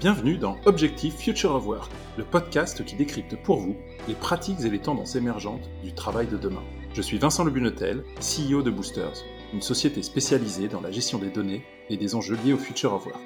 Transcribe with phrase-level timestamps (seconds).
[0.00, 3.76] Bienvenue dans Objectif Future of Work, le podcast qui décrypte pour vous
[4.08, 6.62] les pratiques et les tendances émergentes du travail de demain.
[6.94, 9.22] Je suis Vincent Lebunetel, CEO de Boosters,
[9.52, 13.04] une société spécialisée dans la gestion des données et des enjeux liés au Future of
[13.04, 13.20] Work.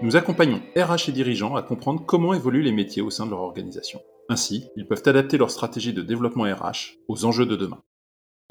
[0.00, 3.40] Nous accompagnons RH et dirigeants à comprendre comment évoluent les métiers au sein de leur
[3.40, 4.00] organisation.
[4.28, 7.82] Ainsi, ils peuvent adapter leur stratégie de développement RH aux enjeux de demain.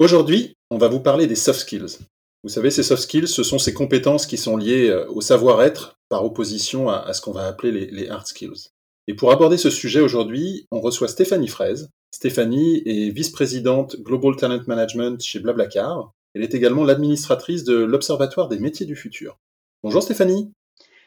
[0.00, 1.96] Aujourd'hui, on va vous parler des soft skills.
[2.44, 5.98] Vous savez, ces soft skills, ce sont ces compétences qui sont liées euh, au savoir-être
[6.08, 8.70] par opposition à, ce qu'on va appeler les, hard skills.
[9.08, 11.90] Et pour aborder ce sujet aujourd'hui, on reçoit Stéphanie Fraise.
[12.10, 16.12] Stéphanie est vice-présidente Global Talent Management chez Blablacar.
[16.34, 19.38] Elle est également l'administratrice de l'Observatoire des métiers du futur.
[19.82, 20.52] Bonjour Stéphanie.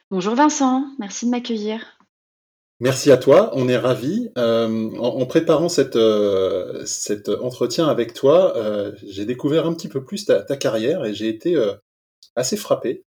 [0.10, 2.01] Bonjour Vincent, merci de m'accueillir.
[2.82, 4.30] Merci à toi, on est ravis.
[4.38, 10.04] Euh, en, préparant cette, euh, cet entretien avec toi, euh, j'ai découvert un petit peu
[10.04, 11.56] plus ta, ta carrière et j'ai été
[12.36, 13.06] assez frappé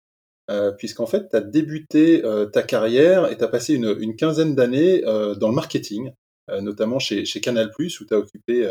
[0.51, 4.17] euh, puisqu'en fait, tu as débuté euh, ta carrière et tu as passé une, une
[4.17, 6.11] quinzaine d'années euh, dans le marketing,
[6.59, 8.67] notamment chez, chez Canal+, où tu as occupé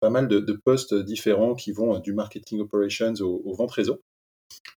[0.00, 4.02] pas mal de, de, postes différents qui vont du marketing operations au, au vente réseau.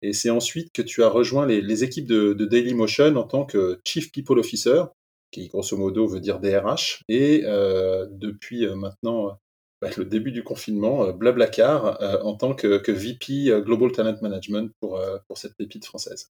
[0.03, 3.45] Et c'est ensuite que tu as rejoint les, les équipes de, de, Dailymotion en tant
[3.45, 4.83] que Chief People Officer,
[5.31, 9.37] qui grosso modo veut dire DRH, et depuis maintenant
[9.81, 13.91] bah, le début du confinement, euh, Blablacar, euh, en tant que, que, VP euh, Global
[13.93, 16.31] Talent Management pour, pour cette pépite française.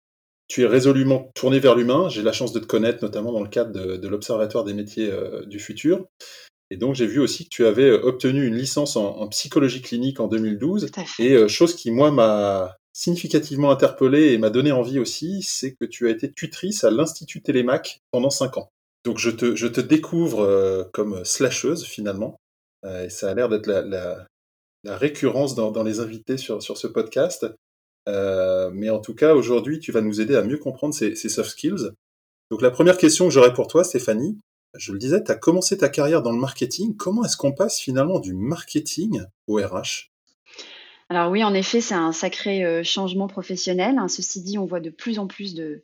[0.48, 2.10] Tu es résolument tourné vers l'humain.
[2.10, 5.12] J'ai la chance de te connaître, notamment dans le cadre de, de l'Observatoire des métiers
[5.48, 6.06] du futur.
[6.70, 10.20] Et donc, j'ai vu aussi que tu avais obtenu une licence en, en psychologie clinique
[10.20, 10.92] en 2012.
[11.18, 16.08] Et chose qui, moi, m'a significativement interpellé et m'a donné envie aussi, c'est que tu
[16.08, 18.70] as été tutrice à l'Institut Télémac pendant cinq ans.
[19.06, 22.38] Donc, je te, découvre comme slasheuse, finalement.
[22.86, 24.28] Euh, et ça a l'air d'être la,
[24.86, 27.46] récurrence dans, les invités sur, ce podcast.
[28.08, 31.50] Euh, mais en tout cas, aujourd'hui, tu vas nous aider à mieux comprendre ces, soft
[31.50, 31.92] skills.
[32.52, 34.38] Donc la première question que j'aurais pour toi, Stéphanie,
[34.76, 36.96] je le disais, tu as commencé ta carrière dans le marketing.
[36.96, 40.12] Comment est-ce qu'on passe finalement du marketing au RH
[41.10, 43.98] Alors oui, en effet, c'est un sacré euh, changement professionnel.
[43.98, 44.08] Hein.
[44.08, 45.82] Ceci dit, on voit de plus en plus de,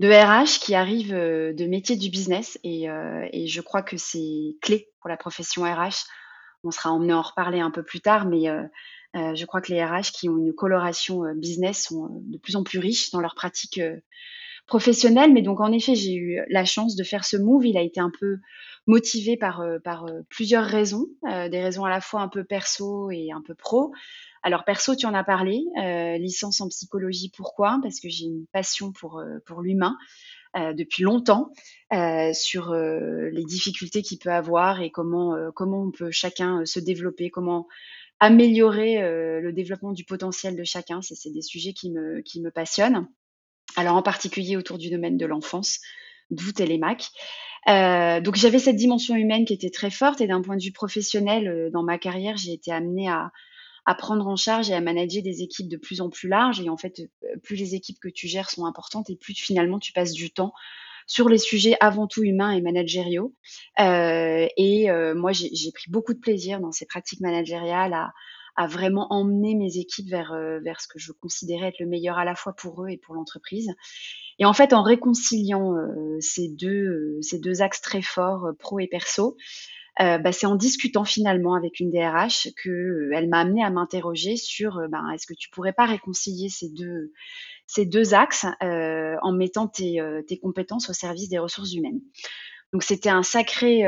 [0.00, 2.86] de RH qui arrivent de métiers du business et,
[3.32, 6.06] et je crois que c'est clé pour la profession RH
[6.66, 8.62] on sera emmené en reparler un peu plus tard, mais euh,
[9.14, 12.56] euh, je crois que les RH qui ont une coloration euh, business sont de plus
[12.56, 13.80] en plus riches dans leur pratique
[14.66, 15.32] professionnelle.
[15.32, 17.66] Mais donc, en effet, j'ai eu la chance de faire ce move.
[17.66, 18.38] Il a été un peu
[18.86, 23.42] motivé par, par plusieurs raisons, des raisons à la fois un peu perso et un
[23.42, 23.92] peu pro.
[24.46, 25.64] Alors perso, tu en as parlé,
[26.20, 27.80] licence en psychologie, pourquoi?
[27.82, 29.96] Parce que j'ai une passion pour, pour l'humain.
[30.56, 31.50] Euh, depuis longtemps
[31.92, 36.80] euh, sur euh, les difficultés qu'il peut avoir et comment, comment on peut chacun se
[36.80, 37.66] développer, comment
[38.20, 39.02] améliorer
[39.42, 41.02] le développement du potentiel de chacun.
[41.02, 43.06] C'est des sujets qui me, qui me passionnent.
[43.76, 45.80] Alors en particulier autour du domaine de l'enfance,
[46.30, 47.08] d'où Télémac.
[47.68, 50.72] Euh, donc j'avais cette dimension humaine qui était très forte et d'un point de vue
[50.72, 53.30] professionnel, dans ma carrière, j'ai été amenée à,
[53.86, 56.60] à prendre en charge et à manager des équipes de plus en plus larges.
[56.60, 59.78] Et en fait, euh, plus les équipes que tu gères sont importantes et plus finalement
[59.78, 60.52] tu passes du temps
[61.06, 63.32] sur les sujets avant tout humains et managériaux.
[63.78, 68.12] Euh, et euh, moi, j'ai pris beaucoup de plaisir dans ces pratiques managériales à,
[68.68, 72.34] vraiment emmener mes équipes vers, vers ce que je considérais être le meilleur à la
[72.34, 73.70] fois pour eux et pour l'entreprise.
[74.38, 75.74] Et en fait, en réconciliant
[76.20, 79.36] ces, deux, ces deux axes très forts, pro et perso,
[80.00, 83.70] euh, bah, c'est en discutant finalement avec une DRH que euh, elle m'a amené à
[83.70, 87.12] m'interroger sur euh, ben, est-ce que tu pourrais pas réconcilier ces deux
[87.66, 89.98] ces deux axes en mettant tes,
[90.28, 92.00] tes, compétences au service des ressources humaines.
[92.72, 93.82] Donc c'était un sacré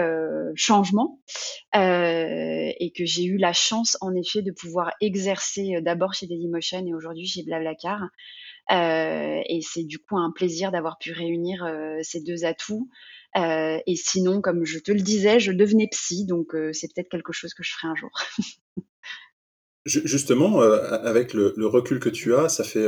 [0.56, 1.20] changement
[1.74, 6.92] et que j'ai eu la chance en effet de pouvoir exercer d'abord chez Dailymotion et
[6.92, 8.08] aujourd'hui chez Blablacar.
[8.68, 11.64] et c'est du coup un plaisir d'avoir pu réunir
[12.02, 12.90] ces deux atouts
[13.36, 17.10] euh, et sinon, comme je te le disais, je devenais psy, donc euh, c'est peut-être
[17.10, 18.10] quelque chose que je ferai un jour.
[19.86, 22.86] Justement, euh, avec le, recul que tu as, ça fait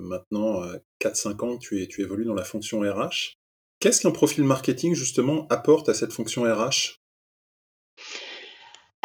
[0.00, 0.62] maintenant
[1.00, 3.38] 4-5 ans que tu, es, tu évolues dans la fonction RH.
[3.80, 6.98] Qu'est-ce qu'un profil marketing, justement, apporte à cette fonction RH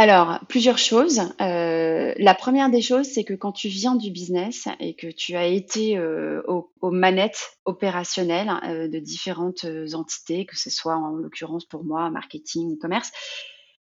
[0.01, 1.21] alors, plusieurs choses.
[1.41, 5.35] Euh, la première des choses, c'est que quand tu viens du business et que tu
[5.35, 9.63] as été euh, aux, manettes opérationnelles euh, de différentes
[9.93, 13.11] entités, que ce soit en l'occurrence pour moi, marketing, commerce,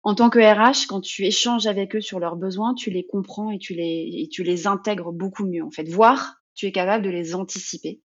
[0.03, 3.51] en tant que RH, quand tu échanges avec eux sur leurs besoins, tu les comprends
[3.51, 5.89] et tu les, et intègres beaucoup mieux, en fait.
[5.89, 8.03] Voire, tu es capable de les anticiper.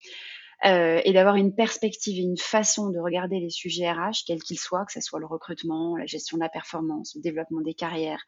[0.66, 4.60] Euh, et d'avoir une perspective et une façon de regarder les sujets RH, quels qu'ils
[4.60, 8.26] soient, que ce soit le recrutement, la gestion de la performance, le développement des carrières,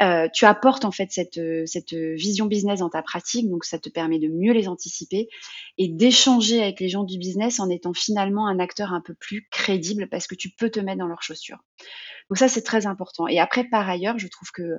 [0.00, 3.88] Euh, tu apportes en fait cette, cette vision business dans ta pratique, donc ça te
[3.88, 5.28] permet de mieux les anticiper
[5.76, 9.48] et d'échanger avec les gens du business en étant finalement un acteur un peu plus
[9.50, 11.58] crédible parce que tu peux te mettre dans leurs chaussures.
[12.30, 13.26] Donc ça, c'est très important.
[13.26, 14.78] Et après, par ailleurs, je trouve que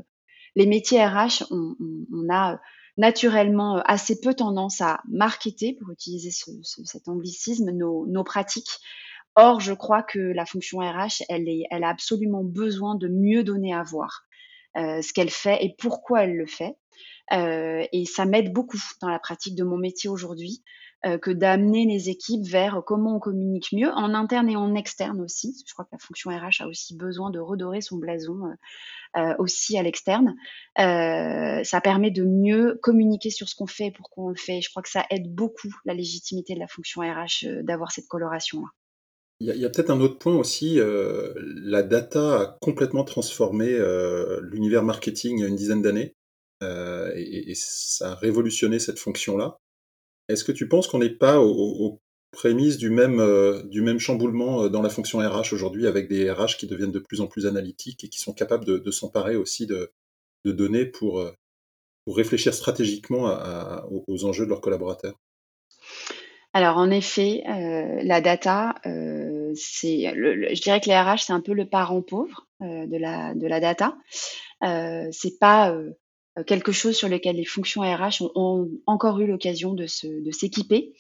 [0.56, 1.76] les métiers RH, on,
[2.14, 2.60] on, a
[3.00, 6.52] naturellement assez peu tendance à marketer, pour utiliser ce,
[6.84, 8.80] cet anglicisme, nos, nos pratiques.
[9.36, 13.44] Or, je crois que la fonction RH, elle, est, elle a absolument besoin de mieux
[13.44, 14.26] donner à voir
[14.76, 16.76] euh, ce qu'elle fait et pourquoi elle le fait.
[17.32, 20.70] Euh, et ça m'aide beaucoup dans la pratique de mon métier aujourd'hui euh,
[21.22, 25.56] que d'amener les équipes vers comment on communique mieux, en interne et en externe aussi.
[25.66, 28.36] Je crois que la fonction RH a aussi besoin de redorer son blason
[29.18, 30.36] euh, aussi à l'externe.
[30.78, 34.62] Euh, ça permet de mieux communiquer sur ce qu'on fait et pourquoi on le fait.
[34.62, 38.68] Je crois que ça aide beaucoup la légitimité de la fonction RH d'avoir cette coloration-là.
[39.40, 43.80] Il y a, peut-être un autre point aussi, la data a complètement transformé
[44.42, 46.14] l'univers marketing il y a une dizaine d'années.
[46.62, 49.58] et, ça a révolutionné cette fonction-là.
[50.30, 52.00] Est-ce que tu penses qu'on n'est pas aux,
[52.32, 56.68] prémices du même, euh, chamboulement euh, dans la fonction RH aujourd'hui, avec des RH qui
[56.68, 59.92] deviennent de plus en plus analytiques et qui sont capables de, s'emparer aussi de,
[60.46, 61.32] données pour, euh,
[62.06, 63.36] pour réfléchir stratégiquement
[64.08, 65.16] aux, enjeux de leurs collaborateurs?
[66.54, 67.44] Alors en effet,
[68.04, 73.36] la data, je dirais que les RH c'est un peu le parent pauvre de la
[73.36, 73.96] de la data.
[75.40, 75.76] pas
[76.38, 80.94] euh, quelque chose sur lequel les fonctions RH ont, encore eu l'occasion de s'équiper.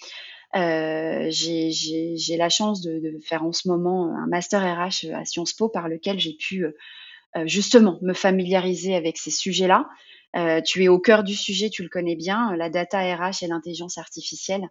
[0.55, 5.69] Euh, j'ai la chance de, faire en ce moment un master RH à Sciences Po
[5.69, 6.71] par lequel j'ai pu euh,
[7.45, 9.87] justement me familiariser avec ces sujets-là.
[10.65, 13.97] tu es au cœur du sujet, tu le connais bien, la data RH et l'intelligence
[13.97, 14.67] artificielle.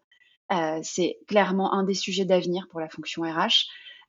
[0.83, 3.67] c'est clairement un des sujets d'avenir pour la fonction RH.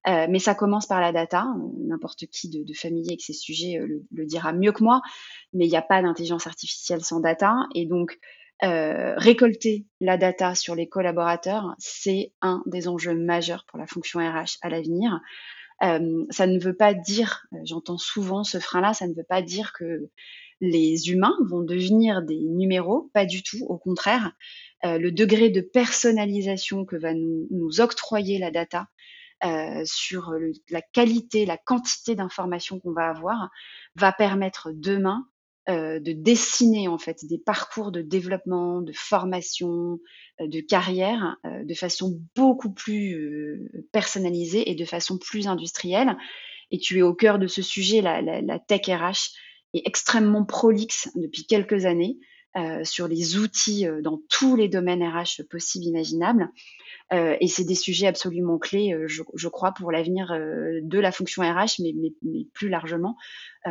[0.07, 1.45] Euh, mais ça commence par la data.
[1.77, 5.01] N'importe qui de, familier avec ces sujets euh, le, dira mieux que moi.
[5.53, 7.55] Mais il n'y a pas d'intelligence artificielle sans data.
[7.75, 8.17] Et donc,
[8.63, 14.19] euh, récolter la data sur les collaborateurs, c'est un des enjeux majeurs pour la fonction
[14.19, 15.19] RH à l'avenir.
[15.81, 15.97] Ça
[16.45, 20.09] ne veut pas dire, j'entends souvent ce frein-là, ça ne veut pas dire que
[20.59, 24.33] les humains vont devenir des numéros, pas du tout, au contraire.
[24.83, 28.89] Le degré de personnalisation que va nous octroyer la data
[29.45, 30.33] euh, sur
[30.69, 33.49] la qualité, la quantité d'informations qu'on va avoir,
[33.95, 35.27] va permettre demain
[35.69, 39.99] euh, de dessiner en fait des parcours de développement, de formation,
[40.41, 46.17] euh, de carrière de façon beaucoup plus personnalisée et de façon plus industrielle.
[46.71, 49.31] Et tu es au cœur de ce sujet, la, la, tech RH
[49.73, 52.17] est extrêmement prolixe depuis quelques années.
[52.57, 56.49] Euh, sur les outils euh, dans tous les domaines RH possibles, imaginables.
[57.13, 61.43] Euh, et c'est des sujets absolument clés, je, je crois, pour l'avenir de la fonction
[61.43, 61.93] RH, mais,
[62.23, 63.15] mais, plus largement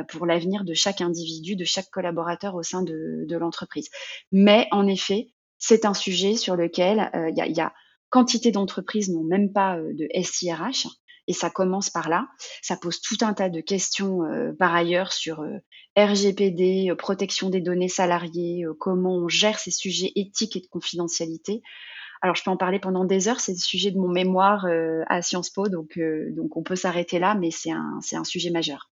[0.09, 3.89] pour l'avenir de chaque individu, de chaque collaborateur au sein de, de l'entreprise.
[4.31, 7.73] Mais en effet, c'est un sujet sur lequel il y a, y, a,
[8.11, 10.87] quantité d'entreprises n'ont même pas de SIRH
[11.29, 12.27] et ça commence par là.
[12.63, 15.59] Ça pose tout un tas de questions euh, par ailleurs sur euh,
[15.97, 21.63] RGPD, euh, protection des données salariées, comment on gère ces sujets éthiques et de confidentialité.
[22.23, 24.67] Alors je peux en parler pendant des heures, c'est le sujet de mon mémoire
[25.07, 25.97] à Sciences Po, donc,
[26.31, 28.91] donc on peut s'arrêter là, mais c'est un, un sujet majeur.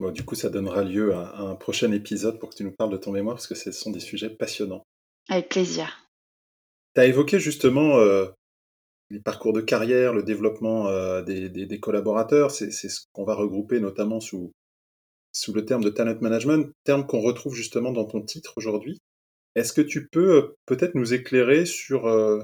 [0.00, 2.72] Bon, du coup, ça donnera lieu à, à un prochain épisode pour que tu nous
[2.72, 4.82] parles de ton mémoire, parce que ce sont des sujets passionnants.
[5.28, 6.08] Avec plaisir.
[6.96, 7.98] Tu as évoqué justement
[9.10, 14.20] les parcours de carrière, le développement euh, des, collaborateurs, c'est ce qu'on va regrouper notamment
[14.20, 14.52] sous,
[15.32, 18.98] sous le terme de talent management, terme qu'on retrouve justement dans ton titre aujourd'hui.
[19.56, 22.40] Est-ce que tu peux euh, peut-être nous éclairer sur, euh,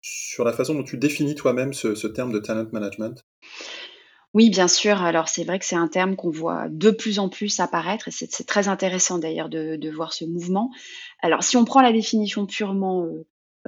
[0.00, 3.22] sur la façon dont tu définis toi-même ce, terme de talent management?
[4.32, 5.02] Oui, bien sûr.
[5.02, 8.10] Alors c'est vrai que c'est un terme qu'on voit de plus en plus apparaître et
[8.10, 10.70] c'est très intéressant d'ailleurs de, voir ce mouvement.
[11.20, 13.06] Alors si on prend la définition purement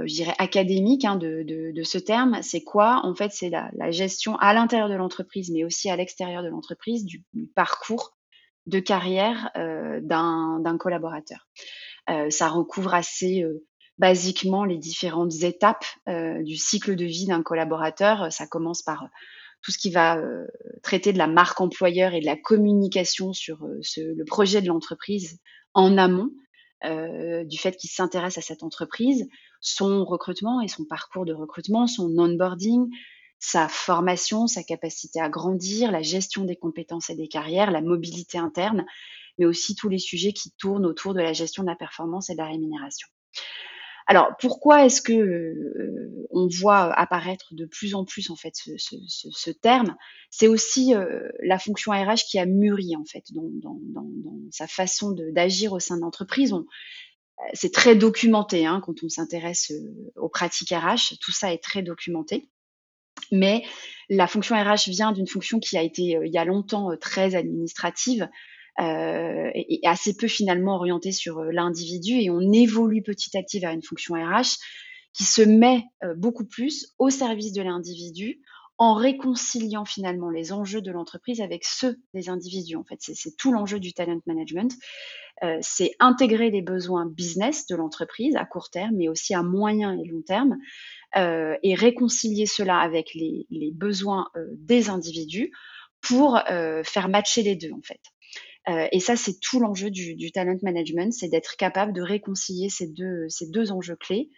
[0.05, 2.39] je dirais, académique hein, de, ce terme.
[2.43, 3.01] C'est quoi?
[3.05, 7.05] En fait, c'est la, gestion à l'intérieur de l'entreprise, mais aussi à l'extérieur de l'entreprise,
[7.05, 7.25] du,
[7.55, 8.17] parcours
[8.67, 11.49] de carrière euh, d'un collaborateur.
[12.11, 13.65] Euh, ça recouvre assez euh,
[13.99, 18.33] basiquement les différentes étapes euh, du cycle de vie d'un collaborateur.
[18.33, 19.07] Ça commence par
[19.61, 20.23] tout ce qui va
[20.85, 25.41] traiter de la marque employeur et de la communication sur le projet de l'entreprise
[25.75, 26.31] en amont,
[26.85, 29.29] euh, du fait qu'il s'intéresse à cette entreprise,
[29.61, 32.89] son recrutement et son parcours de recrutement, son onboarding,
[33.39, 38.39] sa formation, sa capacité à grandir, la gestion des compétences et des carrières, la mobilité
[38.39, 38.85] interne,
[39.39, 42.35] mais aussi tous les sujets qui tournent autour de la gestion de la performance et
[42.35, 43.09] de la rémunération.
[44.11, 49.51] Alors pourquoi est-ce que euh, on voit apparaître de plus en plus en fait ce,
[49.51, 49.97] terme?
[50.31, 53.79] C'est aussi euh, la fonction RH qui a mûri en fait dans,
[54.51, 56.55] sa façon d'agir au sein de l'entreprise.
[57.53, 59.73] C'est très documenté hein, quand on s'intéresse
[60.17, 61.19] aux pratiques RH.
[61.21, 62.49] Tout ça est très documenté.
[63.31, 63.63] Mais
[64.09, 68.27] la fonction RH vient d'une fonction qui a été il y a longtemps très administrative,
[68.81, 73.59] euh, et, assez peu finalement orienté sur euh, l'individu et on évolue petit à petit
[73.59, 74.57] vers une fonction RH
[75.13, 78.41] qui se met euh, beaucoup plus au service de l'individu
[78.77, 82.77] en réconciliant finalement les enjeux de l'entreprise avec ceux des individus.
[82.77, 84.73] En fait, c'est tout l'enjeu du talent management.
[85.43, 89.99] Euh, c'est intégrer les besoins business de l'entreprise à court terme, mais aussi à moyen
[89.99, 90.57] et long terme,
[91.17, 95.51] et réconcilier cela avec les, besoins des individus
[96.03, 96.39] pour
[96.85, 98.01] faire matcher les deux, en fait.
[98.69, 102.87] Euh, et ça, c'est tout l'enjeu du, talent management, c'est d'être capable de réconcilier ces
[102.87, 104.31] deux, ces deux enjeux clés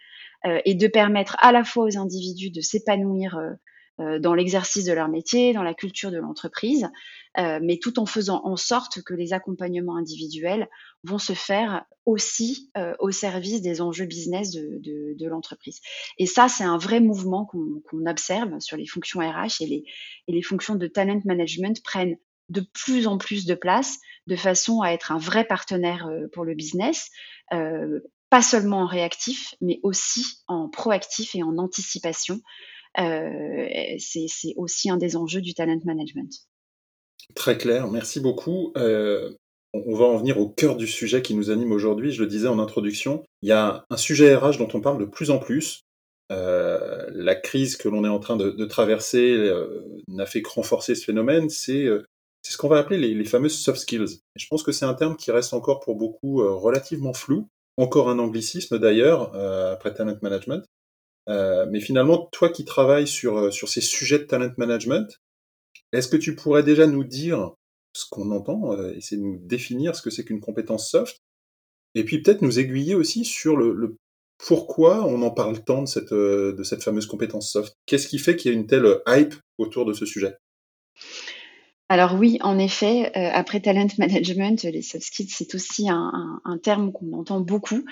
[0.46, 4.92] euh, et de permettre à la fois aux individus de s'épanouir euh, dans l'exercice de
[4.92, 6.88] leur métier, dans la culture de l'entreprise,
[7.37, 10.70] mais tout en faisant en sorte que les accompagnements individuels
[11.04, 15.80] vont se faire aussi au service des enjeux business de, l'entreprise.
[16.16, 19.84] Et ça, c'est un vrai mouvement qu'on observe sur les fonctions RH et les,
[20.28, 22.16] et les fonctions de talent management prennent
[22.50, 26.45] de plus en plus de place de façon à être un vrai partenaire euh, pour
[26.45, 27.09] le business,
[27.52, 32.40] euh, pas seulement en réactif, mais aussi en proactif et en anticipation.
[32.99, 33.66] Euh,
[33.99, 36.30] c'est aussi un des enjeux du talent management.
[37.35, 38.73] Très clair, merci beaucoup.
[38.75, 42.12] on va en venir au cœur du sujet qui nous anime aujourd'hui.
[42.12, 45.04] Je le disais en introduction, il y a un sujet RH dont on parle de
[45.04, 45.83] plus en plus.
[46.30, 49.49] la crise que l'on est en train de, de traverser
[50.09, 51.49] n'a fait que renforcer ce phénomène.
[52.42, 54.20] C'est ce qu'on va appeler les, fameuses soft skills.
[54.35, 58.09] je pense que c'est un terme qui reste encore pour beaucoup euh, relativement flou, encore
[58.09, 60.64] un anglicisme d'ailleurs, euh, après talent management.
[61.28, 65.20] Euh, mais finalement, toi qui travailles sur, sur ces sujets de talent management,
[65.92, 67.52] est-ce que tu pourrais déjà nous dire
[67.92, 71.18] ce qu'on entend, essayer de nous définir ce que c'est qu'une compétence soft,
[71.94, 73.97] et puis peut-être nous aiguiller aussi sur le, le,
[74.38, 78.37] pourquoi on en parle tant de cette, de cette fameuse compétence soft Qu'est-ce qui fait
[78.37, 80.37] qu'il y a une telle hype autour de ce sujet?
[81.90, 86.92] Alors oui, en effet, euh, après talent management, les soft skills, c'est aussi un, terme
[86.92, 87.85] qu'on entend beaucoup.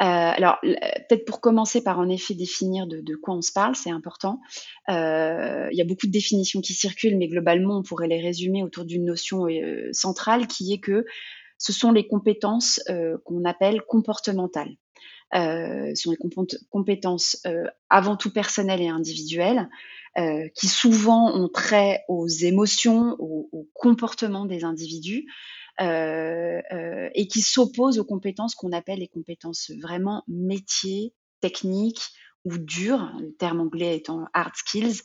[0.00, 3.90] Euh, alors peut-être pour commencer par en effet définir de, quoi on se parle, c'est
[3.90, 4.40] important.
[4.88, 8.62] Euh, il y a beaucoup de définitions qui circulent, mais globalement, on pourrait les résumer
[8.62, 9.46] autour d'une notion
[9.92, 11.04] centrale qui est que
[11.58, 12.80] ce sont les compétences
[13.26, 14.74] qu'on appelle comportementales.
[15.34, 17.46] ce sont les compétences
[17.90, 19.68] avant tout personnelles et individuelles,
[20.18, 25.26] euh, qui souvent ont trait aux émotions, au, au comportement des individus,
[25.80, 32.12] euh, euh, et qui s'opposent aux compétences qu'on appelle les compétences vraiment métiers, techniques
[32.44, 35.02] ou dures, le terme anglais étant hard skills,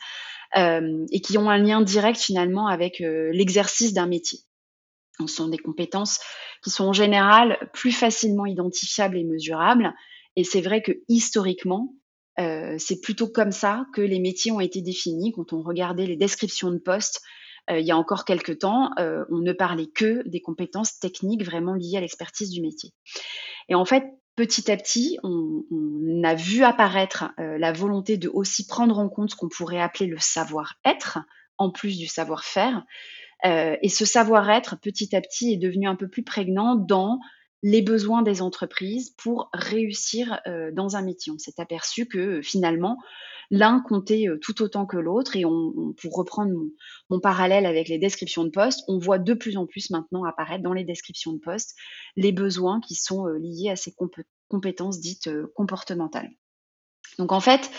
[0.58, 4.39] euh, et qui ont un lien direct finalement avec euh, l'exercice d'un métier.
[5.20, 6.20] Ce sont des compétences
[6.63, 9.94] qui sont en général plus facilement identifiables et mesurables.
[10.36, 11.94] Et c'est vrai que historiquement,
[12.39, 15.31] euh, c'est plutôt comme ça que les métiers ont été définis.
[15.31, 17.22] Quand on regardait les descriptions de postes
[17.69, 21.43] euh, il y a encore quelques temps, euh, on ne parlait que des compétences techniques
[21.43, 22.93] vraiment liées à l'expertise du métier.
[23.67, 24.05] Et en fait,
[24.36, 25.63] petit à petit, on,
[26.24, 30.17] a vu apparaître la volonté de aussi prendre en compte ce qu'on pourrait appeler le
[30.17, 31.19] savoir-être,
[31.58, 32.84] en plus du savoir-faire.
[33.43, 37.19] et ce savoir-être, petit à petit, est devenu un peu plus prégnant dans
[37.62, 41.32] les besoins des entreprises pour réussir euh, dans un métier.
[41.32, 42.98] On s'est aperçu que euh, finalement,
[43.51, 45.36] l'un comptait euh, tout autant que l'autre.
[45.36, 46.54] Et on, pour reprendre
[47.10, 50.63] mon, parallèle avec les descriptions de poste, on voit de plus en plus maintenant apparaître
[50.63, 51.75] dans les descriptions de poste
[52.16, 53.94] les besoins qui sont liés à ces
[54.48, 56.32] compétences dites comportementales.
[57.20, 57.70] Donc en fait,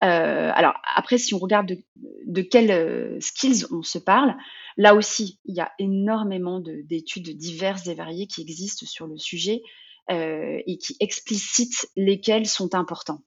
[0.00, 1.78] alors après, si on regarde de,
[2.26, 4.36] de quelles skills on se parle,
[4.76, 9.62] Là aussi, il y a énormément d'études diverses et variées qui existent sur le sujet
[10.10, 13.22] euh, et qui explicitent lesquels sont importants.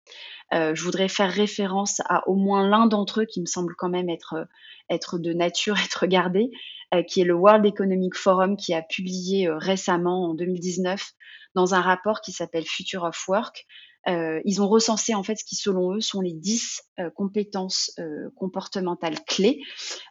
[0.54, 3.90] Euh, je voudrais faire référence à au moins l'un d'entre eux qui me semble quand
[3.90, 4.48] même être,
[4.90, 6.52] être de nature, être gardé,
[6.94, 11.12] euh, qui est le World Economic Forum qui a publié récemment en 2019
[11.54, 13.66] dans un rapport qui s'appelle Future of Work,
[14.08, 17.92] euh, ils ont recensé en fait ce qui selon eux sont les 10 euh, compétences
[18.00, 19.62] euh, comportementales clés.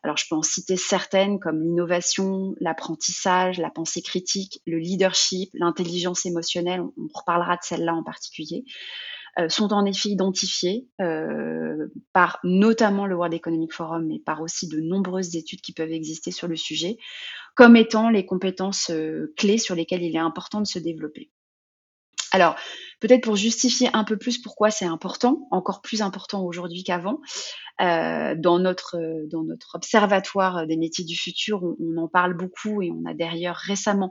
[0.02, 6.26] Alors je peux en citer certaines comme l'innovation, l'apprentissage, la pensée critique, le leadership, l'intelligence
[6.26, 8.64] émotionnelle, on, reparlera de celle-là en particulier,
[9.48, 10.86] sont en effet identifiées
[12.12, 16.30] par notamment le World Economic Forum, mais par aussi de nombreuses études qui peuvent exister
[16.30, 16.98] sur le sujet,
[17.56, 18.92] comme étant les compétences
[19.36, 21.30] clés sur lesquelles il est important de se développer.
[22.34, 22.56] Alors,
[22.98, 27.20] peut-être pour justifier un peu plus pourquoi c'est important, encore plus important aujourd'hui qu'avant,
[27.80, 28.98] euh, dans, notre,
[29.30, 33.54] dans notre observatoire des métiers du futur, on, en parle beaucoup et on a d'ailleurs
[33.54, 34.10] récemment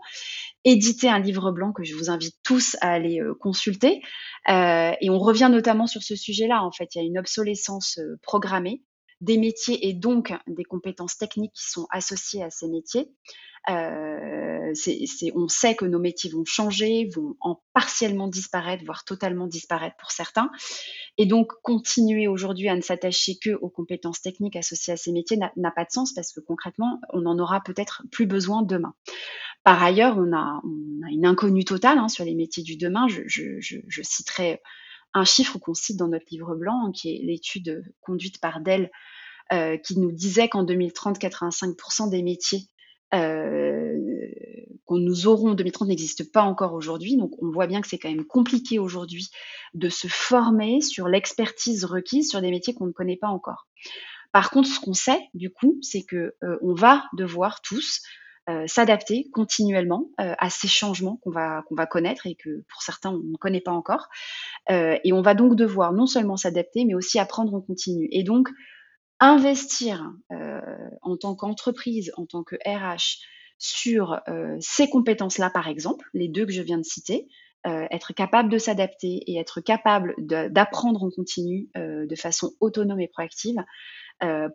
[0.64, 4.02] édité un livre blanc que je vous invite tous à aller euh, consulter.
[4.48, 6.64] Euh, et on revient notamment sur ce sujet-là.
[6.64, 8.84] En fait, il y a une obsolescence programmée
[9.24, 13.10] des métiers et donc des compétences techniques qui sont associées à ces métiers.
[13.70, 14.74] Euh,
[15.36, 20.12] on sait que nos métiers vont changer, vont en partiellement disparaître, voire totalement disparaître pour
[20.12, 20.52] certains.
[21.18, 25.38] Et donc, continuer aujourd'hui à ne s'attacher que aux compétences techniques associées à ces métiers
[25.38, 28.94] n'a pas de sens parce que concrètement, on en aura peut-être plus besoin demain.
[29.64, 30.62] Par ailleurs, on a,
[31.10, 33.08] une inconnue totale hein, sur les métiers du demain.
[33.08, 34.62] Je, citerai
[35.14, 38.90] un chiffre qu'on cite dans notre livre blanc, qui est l'étude conduite par Dell,
[39.52, 42.68] euh, qui nous disait qu'en 2030, 85% des métiers
[43.14, 44.00] euh,
[44.86, 47.16] qu'on nous aurons en 2030 n'existe pas encore aujourd'hui.
[47.18, 49.30] Donc on voit bien que c'est quand même compliqué aujourd'hui
[49.74, 53.68] de se former sur l'expertise requise sur des métiers qu'on ne connaît pas encore.
[54.32, 58.02] Par contre, ce qu'on sait du coup, c'est que euh, on va devoir tous
[58.50, 63.12] euh, s'adapter continuellement à ces changements qu'on va qu'on va connaître et que pour certains
[63.12, 64.10] on ne connaît pas encore.
[64.70, 68.08] et on va donc devoir non seulement s'adapter, mais aussi apprendre en continu.
[68.12, 68.50] Et donc
[69.24, 70.60] investir euh,
[71.02, 73.20] en tant qu'entreprise, en tant que RH,
[73.58, 77.28] sur euh, ces compétences-là, par exemple, les deux que je viens de citer,
[77.66, 83.08] euh, être capable de s'adapter et être capable d'apprendre en continu de façon autonome et
[83.08, 83.64] proactive.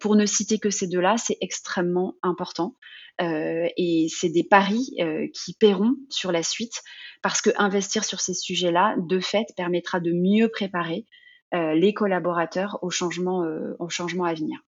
[0.00, 2.76] pour ne citer que ces deux-là, c'est extrêmement important.
[3.20, 4.96] et c'est des paris
[5.34, 6.82] qui paieront sur la suite
[7.22, 11.06] parce que investir sur ces sujets-là, de fait, permettra de mieux préparer
[11.54, 14.58] euh, les collaborateurs au changement, euh, au changement à venir.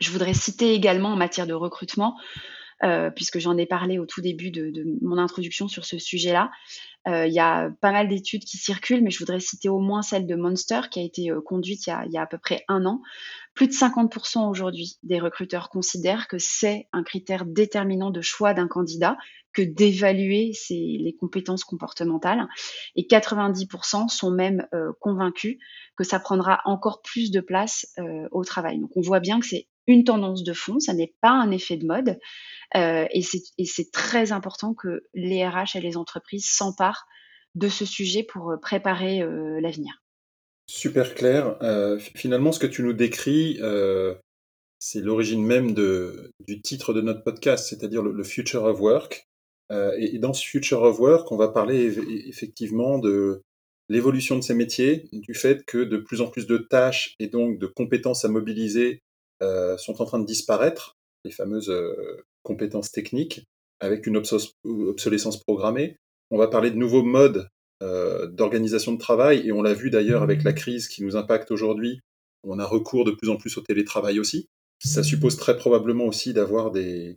[0.00, 2.16] Je voudrais citer également en matière de recrutement,
[2.84, 6.50] euh, puisque j'en ai parlé au tout début de, mon introduction sur ce sujet-là.
[7.06, 10.26] il y a pas mal d'études qui circulent, mais je voudrais citer au moins celle
[10.26, 12.84] de Monster qui a été conduite il y a, y a, à peu près un
[12.84, 13.00] an.
[13.54, 18.68] Plus de 50% aujourd'hui des recruteurs considèrent que c'est un critère déterminant de choix d'un
[18.68, 19.16] candidat
[19.52, 22.46] que d'évaluer les compétences comportementales.
[22.94, 25.58] Et 90% sont même euh, convaincus
[25.96, 28.78] que ça prendra encore plus de place euh, au travail.
[28.78, 31.76] Donc on voit bien que c'est une tendance de fond, ça n'est pas un effet
[31.76, 32.18] de mode.
[32.76, 37.06] Euh, et c'est très important que les RH et les entreprises s'emparent
[37.56, 39.20] de ce sujet pour préparer
[39.60, 40.04] l'avenir.
[40.70, 41.56] Super clair.
[42.14, 43.58] finalement, ce que tu nous décris,
[44.78, 49.26] c'est l'origine même du titre de notre podcast, c'est-à-dire le, Future of Work.
[49.70, 53.42] Euh, et, dans ce Future of Work, on va parler effectivement de
[53.88, 57.58] l'évolution de ces métiers, du fait que de plus en plus de tâches et donc
[57.58, 58.98] de compétences à mobiliser euh,
[59.40, 63.44] sont en train de disparaître, les fameuses euh, compétences techniques,
[63.80, 65.96] avec une obsolescence programmée.
[66.30, 67.48] On va parler de nouveaux modes
[67.80, 72.00] d'organisation de travail, et on l'a vu d'ailleurs avec la crise qui nous impacte aujourd'hui,
[72.42, 74.48] on a recours de plus en plus au télétravail aussi.
[74.82, 77.16] Ça suppose très probablement aussi d'avoir des,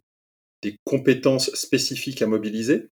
[0.62, 2.90] des compétences spécifiques à mobiliser.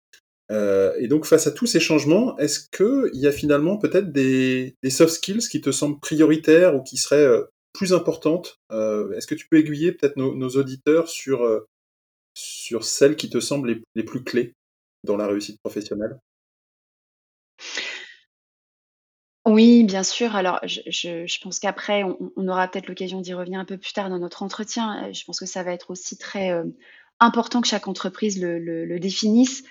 [0.50, 4.76] Euh, et donc face à tous ces changements, est-ce qu'il y a finalement peut-être des,
[4.90, 7.44] soft skills qui te semblent prioritaires ou qui seraient euh,
[7.78, 11.48] plus importantes euh, Est-ce que tu peux aiguiller peut-être nos, auditeurs sur,
[12.34, 14.56] sur celles qui te semblent les, plus clés
[15.04, 16.20] dans la réussite professionnelle?
[19.46, 20.36] Oui, bien sûr.
[20.36, 24.20] Alors, je, pense qu'après, on, aura peut-être l'occasion d'y revenir un peu plus tard dans
[24.20, 25.12] notre entretien.
[25.13, 26.52] Je pense que ça va être aussi très
[27.20, 29.63] important que chaque entreprise le, définisse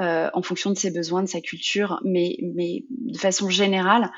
[0.00, 4.10] euh, en fonction de ses besoins, de sa culture, mais, mais de façon générale,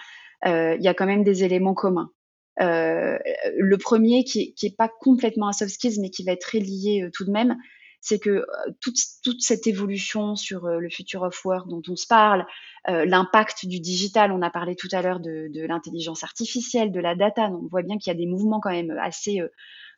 [0.46, 2.10] euh, il y a quand même des éléments communs.
[2.60, 3.18] Euh,
[3.56, 7.08] le premier, qui n'est pas complètement un soft skills, mais qui va être très lié
[7.14, 7.56] tout de même,
[8.02, 8.44] c'est que
[8.80, 12.46] toute, toute, cette évolution sur le future of work dont on se parle,
[12.86, 17.50] l'impact du digital, on a parlé tout à l'heure de, l'intelligence artificielle, de la data,
[17.50, 19.40] on voit bien qu'il y a des mouvements quand même assez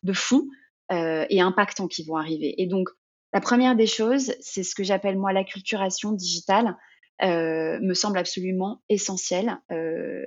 [0.03, 0.49] de fond
[0.91, 2.61] euh, et impactants qui vont arriver.
[2.61, 2.89] Et donc,
[3.33, 6.77] la première des choses, c'est ce que j'appelle moi l'acculturation digitale,
[7.23, 9.61] euh, me semble absolument essentielle.
[9.71, 10.25] Euh,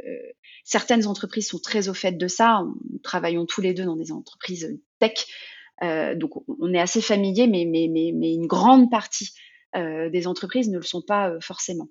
[0.64, 2.64] certaines entreprises sont très au fait de ça.
[2.92, 5.26] Nous travaillons tous les deux dans des entreprises tech,
[5.84, 9.32] euh, donc on est assez familier, mais, une grande partie
[9.78, 11.90] des entreprises ne le sont pas forcément.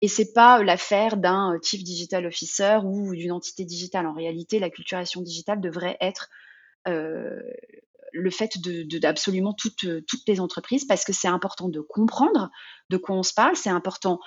[0.00, 4.06] Et c'est pas l'affaire d'un chief digital officer ou d'une entité digitale.
[4.06, 6.30] En réalité, l'acculturation digitale devrait être
[6.86, 12.50] le fait de, d'absolument toutes, toutes les entreprises parce que c'est important de comprendre
[12.88, 14.18] de quoi on se parle, c'est important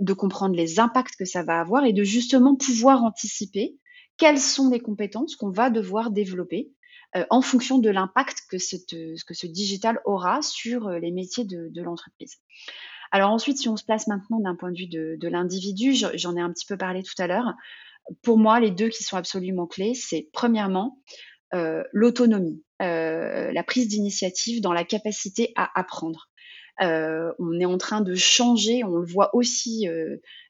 [0.00, 3.76] de comprendre les impacts que ça va avoir et de justement pouvoir anticiper
[4.16, 6.72] quelles sont les compétences qu'on va devoir développer
[7.16, 11.82] euh, en fonction de l'impact que, que ce digital aura sur euh, les métiers de,
[11.82, 12.36] l'entreprise.
[13.10, 16.40] Alors ensuite, si on se place maintenant d'un point de vue de, l'individu, j'en ai
[16.40, 17.54] un petit peu parlé tout à l'heure.
[18.22, 21.00] Pour moi, les deux qui sont absolument clés, c'est premièrement
[21.54, 26.27] euh, l'autonomie, la prise d'initiative dans la capacité à apprendre.
[26.80, 29.86] Euh, on est en train de changer, on le voit aussi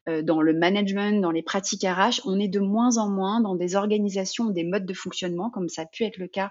[0.06, 3.76] dans le management, dans les pratiques RH, on est de moins en moins dans des
[3.76, 6.50] organisations, des modes de fonctionnement, comme ça a pu être le cas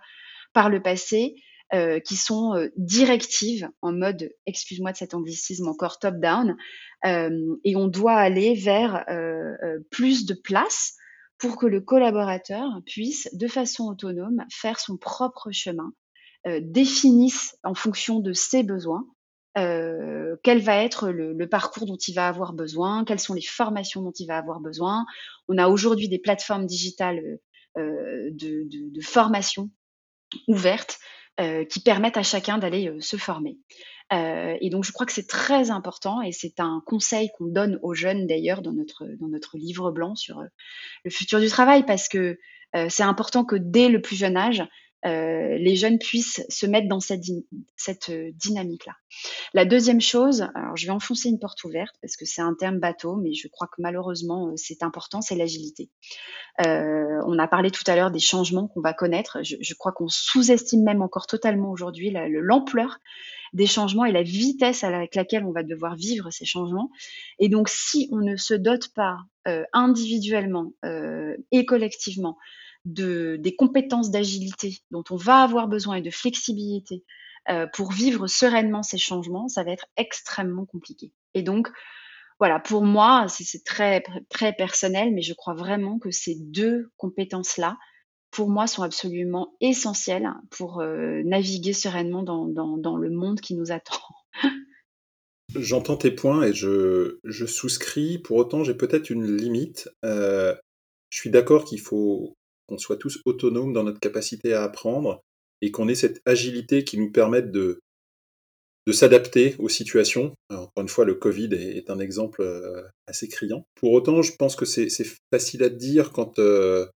[0.54, 1.36] par le passé,
[1.74, 6.56] euh, qui sont euh, directives en mode, excuse-moi de cet anglicisme encore top-down,
[7.06, 9.04] euh, et on doit aller vers
[9.92, 10.96] plus de place
[11.38, 15.92] pour que le collaborateur puisse, de façon autonome, faire son propre chemin,
[16.62, 19.06] définisse en fonction de ses besoins
[20.44, 24.14] quel va être le, parcours dont il va avoir besoin, quelles sont les formations dont
[24.20, 25.06] il va avoir besoin.
[25.48, 27.40] On a aujourd'hui des plateformes digitales
[27.76, 29.72] de, de, formation
[30.48, 31.00] ouvertes
[31.40, 33.60] euh, qui permettent à chacun d'aller euh, se former.
[34.12, 37.78] Euh, et donc, je crois que c'est très important et c'est un conseil qu'on donne
[37.84, 40.42] aux jeunes d'ailleurs dans notre, dans notre livre blanc sur
[41.04, 42.40] le futur du travail parce que
[42.90, 44.64] c'est important que dès le plus jeune âge,
[45.06, 47.30] euh, les jeunes puissent se mettre dans cette,
[48.10, 48.94] euh, dynamique-là.
[49.54, 52.80] La deuxième chose, alors je vais enfoncer une porte ouverte parce que c'est un terme
[52.80, 55.92] bateau, mais je crois que malheureusement euh, c'est important, c'est l'agilité.
[56.60, 59.40] on a parlé tout à l'heure des changements qu'on va connaître.
[59.44, 62.98] Je, crois qu'on sous-estime même encore totalement aujourd'hui l'ampleur
[63.54, 66.90] des changements et la vitesse avec laquelle on va devoir vivre ces changements.
[67.40, 69.20] Et donc, si on ne se dote pas
[69.74, 70.74] individuellement
[71.52, 72.38] et collectivement
[72.88, 77.04] de, des compétences d'agilité dont on va avoir besoin et de flexibilité
[77.50, 81.14] euh, pour vivre sereinement ces changements, ça va être extrêmement compliqué.
[81.34, 81.70] Et donc,
[82.40, 87.78] voilà, pour moi, c'est très, très personnel, mais je crois vraiment que ces deux compétences-là,
[88.32, 94.02] pour moi, sont absolument essentielles pour euh, naviguer sereinement dans, le monde qui nous attend.
[95.56, 98.20] J'entends tes points et je, je, souscris.
[98.20, 99.90] Pour autant, j'ai peut-être une limite.
[100.04, 100.54] Euh,
[101.10, 102.37] je suis d'accord qu'il faut
[102.68, 105.22] qu'on soit tous autonomes dans notre capacité à apprendre
[105.62, 107.80] et qu'on ait cette agilité qui nous permette de,
[108.88, 110.34] de s'adapter aux situations.
[110.50, 113.66] encore une fois, le Covid est, un exemple euh, assez criant.
[113.76, 114.90] Pour autant, je pense que c'est
[115.30, 116.88] facile à dire quand, euh,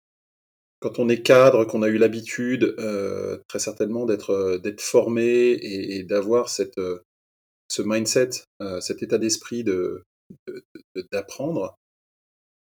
[0.79, 6.49] quand on est cadre, qu'on a eu l'habitude euh, très certainement d'être formé et, d'avoir
[6.49, 6.81] cette
[7.69, 8.31] ce mindset,
[8.81, 10.05] cet état d'esprit de
[11.13, 11.77] d'apprendre.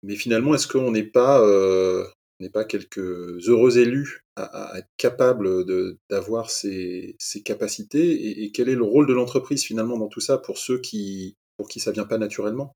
[0.02, 1.40] Mais finalement, est-ce qu'on n'est pas
[2.42, 5.64] n'est pas quelques heureux élus à, être capables
[6.10, 10.58] d'avoir ces, capacités et, quel est le rôle de l'entreprise finalement dans tout ça pour
[10.58, 12.74] ceux qui, pour qui ça vient pas naturellement?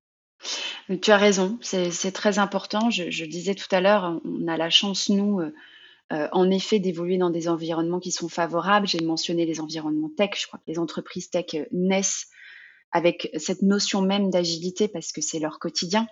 [1.02, 2.90] Tu as raison, c'est très important.
[2.90, 5.52] Je, disais tout à l'heure, on a la chance, nous, euh,
[6.12, 8.86] euh, en effet, d'évoluer dans des environnements qui sont favorables.
[8.86, 10.30] J'ai mentionné les environnements tech.
[10.36, 12.28] Je crois que les entreprises tech euh, naissent
[12.92, 16.06] avec cette notion même d'agilité parce que c'est leur quotidien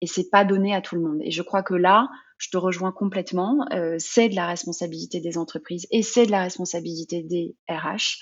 [0.00, 1.20] et c'est pas donné à tout le monde.
[1.22, 3.66] Et je crois que là, je te rejoins complètement.
[3.72, 8.18] Euh, c'est de la responsabilité des entreprises et c'est de la responsabilité des RH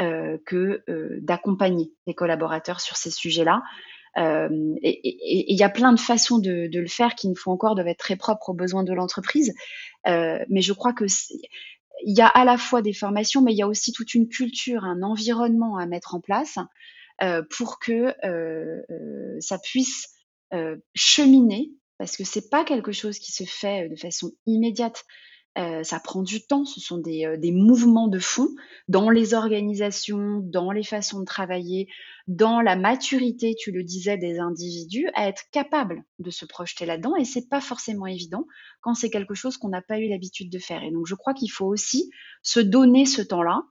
[0.00, 3.62] euh, que euh, d'accompagner les collaborateurs sur ces sujets-là.
[4.16, 7.86] Et il y a plein de façons de, le faire qui, une fois encore, doivent
[7.86, 9.54] être très propres aux besoins de l'entreprise.
[10.06, 13.62] Mais je crois que il y a à la fois des formations, mais il y
[13.62, 16.58] a aussi toute une culture, un environnement à mettre en place
[17.48, 18.12] pour que
[19.38, 20.17] ça puisse
[20.94, 25.04] cheminer parce que c'est pas quelque chose qui se fait euh, de façon immédiate.
[25.56, 28.48] Euh, ça prend du temps, ce sont des, euh, mouvements de fond
[28.86, 31.88] dans les organisations, dans les façons de travailler,
[32.28, 37.16] dans la maturité, tu le disais, des individus à être capables de se projeter là-dedans.
[37.16, 38.46] Et c'est pas forcément évident
[38.82, 40.84] quand c'est quelque chose qu'on n'a pas eu l'habitude de faire.
[40.84, 42.08] Et donc, je crois qu'il faut aussi
[42.42, 43.62] se donner ce temps-là,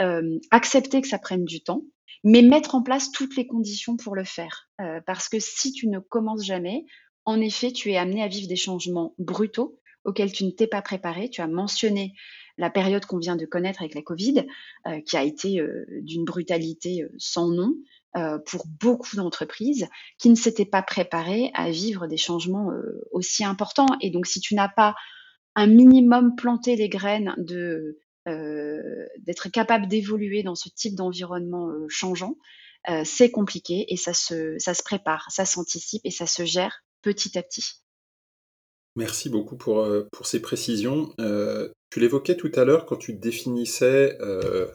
[0.00, 1.84] euh, accepter que ça prenne du temps,
[2.24, 4.68] mais mettre en place toutes les conditions pour le faire.
[4.80, 6.84] Euh, parce que si tu ne commences jamais,
[7.24, 10.82] en effet, tu es amené à vivre des changements brutaux auxquels tu ne t'es pas
[10.82, 11.28] préparé.
[11.30, 12.14] Tu as mentionné
[12.56, 14.46] la période qu'on vient de connaître avec la Covid,
[14.86, 17.74] euh, qui a été euh, d'une brutalité sans nom
[18.44, 19.86] pour beaucoup d'entreprises
[20.18, 22.72] qui ne s'étaient pas préparées à vivre des changements
[23.12, 23.86] aussi importants.
[24.00, 24.96] Et donc, si tu n'as pas
[25.54, 28.00] un minimum planté les graines de
[29.18, 32.36] d'être capable d'évoluer dans ce type d'environnement changeant,
[33.04, 37.80] c'est compliqué et ça se, prépare, ça s'anticipe et ça se gère petit à petit.
[38.96, 41.14] Merci beaucoup pour, euh, ces précisions.
[41.20, 44.68] Euh, tu l'évoquais tout à l'heure quand tu définissais euh,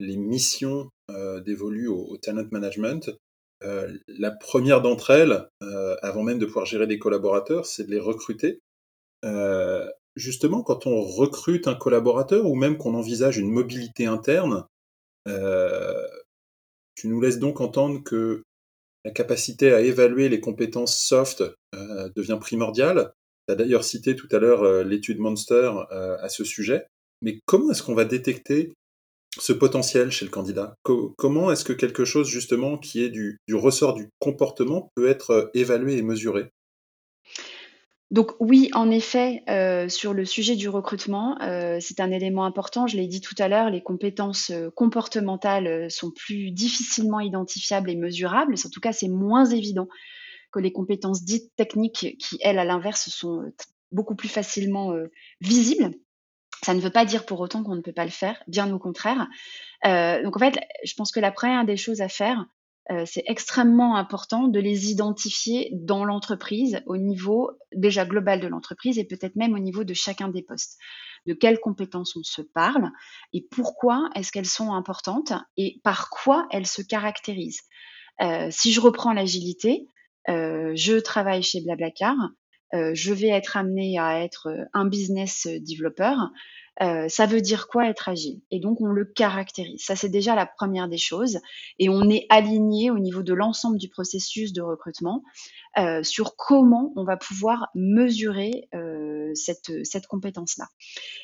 [0.00, 0.90] les missions
[1.44, 3.16] dévolues au, talent management.
[3.62, 5.48] la première d'entre elles,
[6.02, 8.60] avant même de pouvoir gérer des collaborateurs, c'est de les recruter.
[10.16, 14.64] Justement, quand on recrute un collaborateur ou même qu'on envisage une mobilité interne,
[16.94, 18.42] tu nous laisses donc entendre que
[19.04, 23.12] la capacité à évaluer les compétences soft devient primordiale.
[23.46, 26.86] Tu as d'ailleurs cité tout à l'heure l'étude Monster à ce sujet.
[27.22, 28.74] Mais comment est-ce qu'on va détecter
[29.38, 30.74] ce potentiel chez le candidat?
[30.82, 35.50] Comment est-ce que quelque chose justement qui est du, ressort du comportement peut être euh,
[35.54, 36.50] évalué et mesuré?
[38.10, 42.86] Donc oui, en effet, euh, sur le sujet du recrutement, euh, c'est un élément important.
[42.86, 48.54] Je l'ai dit tout à l'heure, les compétences comportementales sont plus difficilement identifiables et mesurables.
[48.64, 49.88] En tout cas, c'est moins évident
[50.52, 53.42] que les compétences dites techniques qui, elles, à l'inverse, sont
[53.90, 54.94] beaucoup plus facilement
[55.40, 55.92] visibles.
[56.62, 58.78] Ça ne veut pas dire pour autant qu'on ne peut pas le faire, bien au
[58.78, 59.28] contraire.
[59.84, 62.46] Euh, donc en fait, je pense que la première des choses à faire,
[62.90, 68.98] euh, c'est extrêmement important de les identifier dans l'entreprise, au niveau déjà global de l'entreprise
[68.98, 70.78] et peut-être même au niveau de chacun des postes.
[71.26, 72.90] De quelles compétences on se parle
[73.32, 77.62] et pourquoi est-ce qu'elles sont importantes et par quoi elles se caractérisent.
[78.22, 79.88] Euh, si je reprends l'agilité,
[80.28, 82.28] je travaille chez Blablacar, euh,
[82.72, 86.14] je vais être amené à être euh, un business developer.
[86.82, 88.42] Euh, ça veut dire quoi être agile?
[88.50, 89.82] Et donc on le caractérise.
[89.82, 91.38] Ça c'est déjà la première des choses.
[91.78, 95.22] Et on est aligné au niveau de l'ensemble du processus de recrutement
[96.02, 98.68] sur comment on va pouvoir mesurer
[99.34, 100.66] cette, cette compétence-là.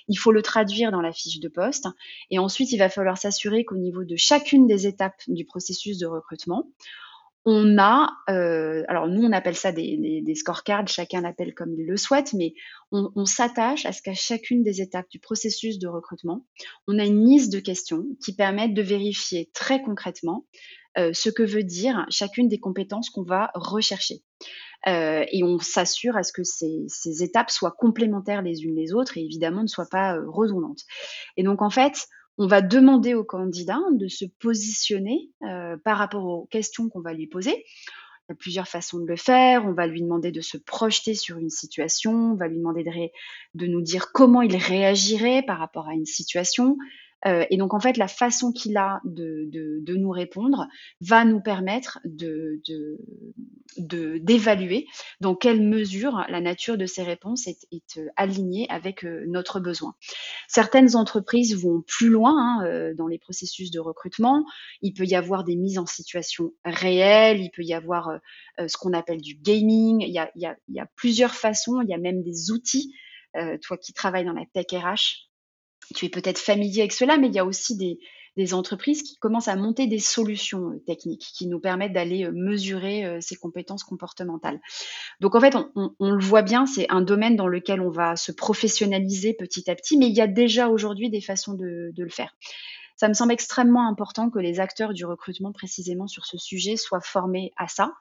[0.09, 1.87] Il faut le traduire dans la fiche de poste.
[2.31, 6.07] Et ensuite il va falloir s'assurer qu'au niveau de chacune des étapes du processus de
[6.07, 6.71] recrutement,
[7.45, 11.87] on a, euh, alors nous on appelle ça des, des, scorecards, chacun l'appelle comme il
[11.87, 12.55] le souhaite, mais
[12.93, 16.47] on, s'attache à ce qu'à chacune des étapes du processus de recrutement,
[16.87, 20.47] on a une liste de questions qui permettent de vérifier très concrètement
[20.99, 24.23] euh, ce que veut dire chacune des compétences qu'on va rechercher.
[24.87, 28.93] Euh, et on s'assure à ce que ces, ces, étapes soient complémentaires les unes les
[28.93, 30.81] autres et évidemment ne soient pas redondantes.
[31.37, 36.25] Et donc en fait, on va demander au candidat de se positionner euh, par rapport
[36.25, 37.65] aux questions qu'on va lui poser.
[38.29, 39.67] Il y a plusieurs façons de le faire.
[39.67, 42.13] On va lui demander de se projeter sur une situation.
[42.33, 42.85] On va lui demander
[43.55, 46.79] de nous dire comment il réagirait par rapport à une situation.
[47.27, 50.67] Euh, et donc, en fait, la façon qu'il a de, nous répondre
[51.01, 52.61] va nous permettre de,
[53.77, 54.87] d'évaluer
[55.21, 59.95] dans quelle mesure la nature de ces réponses est, euh, alignée avec euh, notre besoin.
[60.49, 64.45] Certaines entreprises vont plus loin hein, dans les processus de recrutement.
[64.81, 68.19] Il peut y avoir des mises en situation réelles, il peut y avoir
[68.59, 70.03] ce qu'on appelle du gaming.
[70.03, 70.47] Il y
[70.81, 72.95] a, plusieurs façons, il y a même des outils.
[73.63, 75.32] toi qui travailles dans la tech RH,
[75.93, 77.99] tu es peut-être familier avec cela, mais il y a aussi des,
[78.55, 83.05] entreprises qui commencent à monter des solutions euh, techniques qui nous permettent d'aller euh, mesurer
[83.05, 84.59] euh, ces compétences comportementales.
[85.21, 88.33] Donc en fait, on, le voit bien, c'est un domaine dans lequel on va se
[88.33, 92.35] professionnaliser petit à petit, mais il y a déjà aujourd'hui des façons de le faire.
[93.03, 97.01] Ça me semble extrêmement important que les acteurs du recrutement précisément sur ce sujet soient
[97.01, 97.95] formés à ça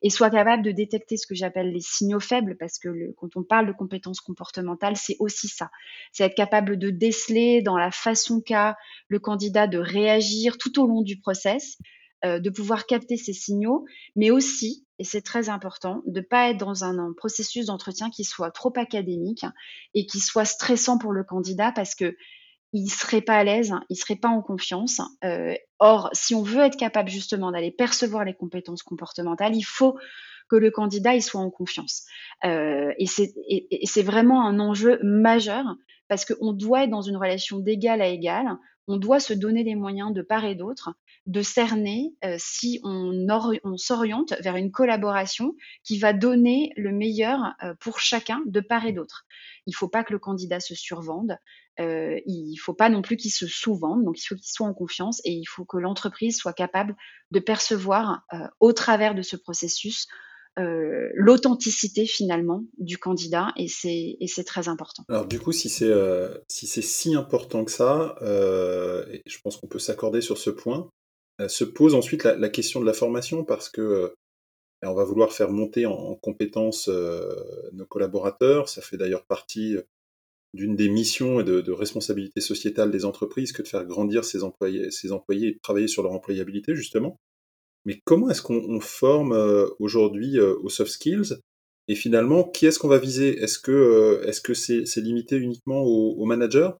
[0.00, 3.42] et soient capables de détecter ce que j'appelle les signaux faibles parce que quand on
[3.42, 5.72] parle de compétences comportementales, c'est aussi ça.
[6.12, 8.76] C'est être capable de déceler dans la façon qu'a
[9.08, 11.76] le candidat de réagir tout au long du process,
[12.24, 16.50] euh, de pouvoir capter ces signaux, mais aussi, et c'est très important, de ne pas
[16.50, 19.46] être dans un, un processus d'entretien qui soit trop académique
[19.94, 22.14] et qui soit stressant pour le candidat parce que
[22.74, 25.00] il serait pas à l'aise, il serait pas en confiance.
[25.22, 29.96] Euh, or, si on veut être capable justement d'aller percevoir les compétences comportementales, il faut
[30.50, 32.04] que le candidat il soit en confiance.
[32.44, 35.64] Euh, et c'est vraiment un enjeu majeur
[36.08, 38.58] parce qu'on doit être dans une relation d'égal à égal.
[38.88, 40.92] On doit se donner les moyens de part et d'autre
[41.26, 43.24] de cerner euh, si on,
[43.76, 49.24] s'oriente vers une collaboration qui va donner le meilleur pour chacun de part et d'autre.
[49.66, 51.36] Il ne faut pas que le candidat se survende,
[51.80, 54.66] euh, il ne faut pas non plus qu'il se sous-vende, donc il faut qu'il soit
[54.66, 56.96] en confiance et il faut que l'entreprise soit capable
[57.30, 58.24] de percevoir
[58.60, 60.06] au travers de ce processus
[60.56, 65.04] l'authenticité finalement du candidat et c'est très important.
[65.08, 65.92] Alors du coup, si c'est
[66.48, 70.88] si, si important que ça, je pense qu'on peut s'accorder sur ce point,
[71.40, 74.14] euh, se pose ensuite la, question de la formation parce que
[74.84, 77.20] euh, on va vouloir faire monter en, compétences euh,
[77.72, 78.68] nos collaborateurs.
[78.68, 79.76] Ça fait d'ailleurs partie
[80.52, 84.84] d'une des missions et de, responsabilités sociétales des entreprises que de faire grandir ses employés,
[84.84, 87.18] et de travailler sur leur employabilité justement.
[87.84, 89.32] Mais comment est-ce qu'on forme
[89.78, 91.34] aujourd'hui aux soft skills?
[91.88, 93.36] Et finalement, qui est-ce qu'on va viser?
[93.42, 96.70] Est-ce que c'est limité uniquement aux managers?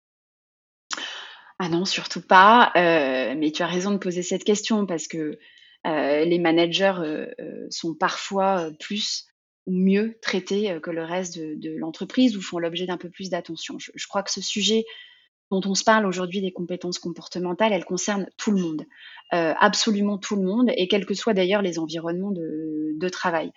[1.59, 2.73] Ah non, surtout pas.
[2.77, 5.39] Euh, mais tu as raison de poser cette question parce que euh,
[5.85, 7.27] les managers euh,
[7.71, 9.27] sont parfois plus
[9.67, 13.79] ou mieux traités que le reste de, l'entreprise ou font l'objet d'un peu plus d'attention.
[13.79, 14.85] Je, crois que ce sujet
[15.51, 18.85] dont on se parle aujourd'hui des compétences comportementales, elles concernent tout le monde,
[19.33, 23.53] euh, absolument tout le monde, et quels que soient d'ailleurs les environnements de, travail.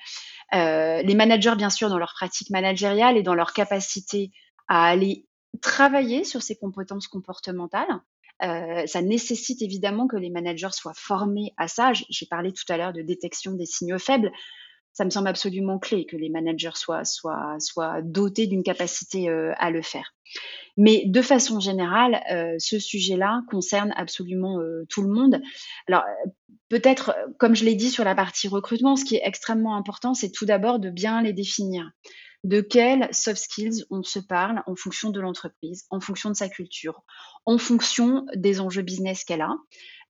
[0.54, 4.32] Euh, les managers, bien sûr, dans leur pratique managériale et dans leur capacité
[4.68, 5.26] à aller
[5.62, 8.02] travailler sur ces compétences comportementales,
[8.44, 11.92] euh, ça nécessite évidemment que les managers soient formés à ça.
[11.94, 14.32] J'ai parlé tout à l'heure de détection des signaux faibles
[14.94, 19.84] ça me semble absolument clé que les managers soient, dotés d'une capacité euh, à le
[19.84, 20.16] faire.
[20.76, 25.40] Mais de façon générale, euh, ce sujet-là concerne absolument tout le monde.
[25.88, 26.04] Alors,
[26.70, 30.32] peut-être, comme je l'ai dit sur la partie recrutement, ce qui est extrêmement important, c'est
[30.32, 31.92] tout d'abord de bien les définir.
[32.48, 36.48] De quels soft skills on se parle en fonction de l'entreprise, en fonction de sa
[36.48, 37.04] culture,
[37.46, 39.58] en fonction des enjeux business qu'elle a.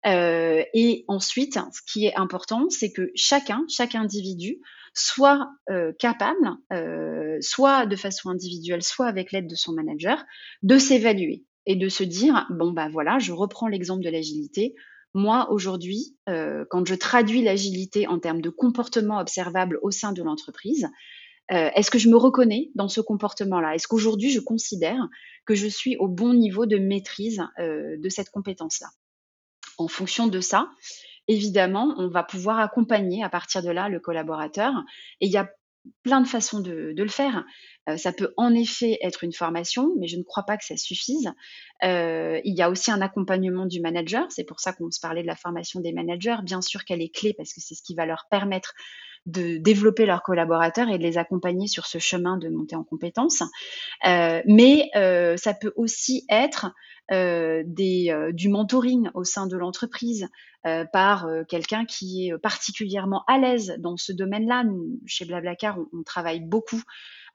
[0.06, 4.60] Euh, et ensuite, ce qui est important, c'est que chacun, chaque individu,
[4.94, 10.24] soit euh, capable, euh, soit de façon individuelle, soit avec l'aide de son manager,
[10.62, 14.76] de s'évaluer et de se dire bon bah voilà, je reprends l'exemple de l'agilité.
[15.16, 20.88] Moi aujourd'hui, quand je traduis l'agilité en termes de comportement observable au sein de l'entreprise,
[21.50, 23.76] est-ce que je me reconnais dans ce comportement-là?
[23.76, 25.08] Est-ce qu'aujourd'hui, je considère
[25.46, 28.88] que je suis au bon niveau de maîtrise de cette compétence-là?
[29.78, 30.70] En fonction de ça,
[31.28, 34.74] évidemment, on va pouvoir accompagner à partir de là le collaborateur.
[35.22, 35.50] Et il y a
[36.04, 37.46] plein de façons de, le faire.
[37.90, 40.76] Euh, ça peut en effet être une formation, mais je ne crois pas que ça
[40.78, 41.32] suffise.
[41.84, 44.26] Euh, il y a aussi un accompagnement du manager.
[44.30, 46.38] C'est pour ça qu'on se parlait de la formation des managers.
[46.44, 48.74] Bien sûr qu'elle est clé parce que c'est ce qui va leur permettre
[49.28, 53.44] de développer leurs collaborateurs et de les accompagner sur ce chemin de montée en compétences.
[54.06, 54.90] Euh, mais
[55.38, 56.72] ça peut aussi être
[57.12, 60.28] euh, euh, du mentoring au sein de l'entreprise
[60.66, 64.64] euh, par quelqu'un qui est particulièrement à l'aise dans ce domaine-là.
[65.06, 66.82] Chez Blablacar, on, travaille beaucoup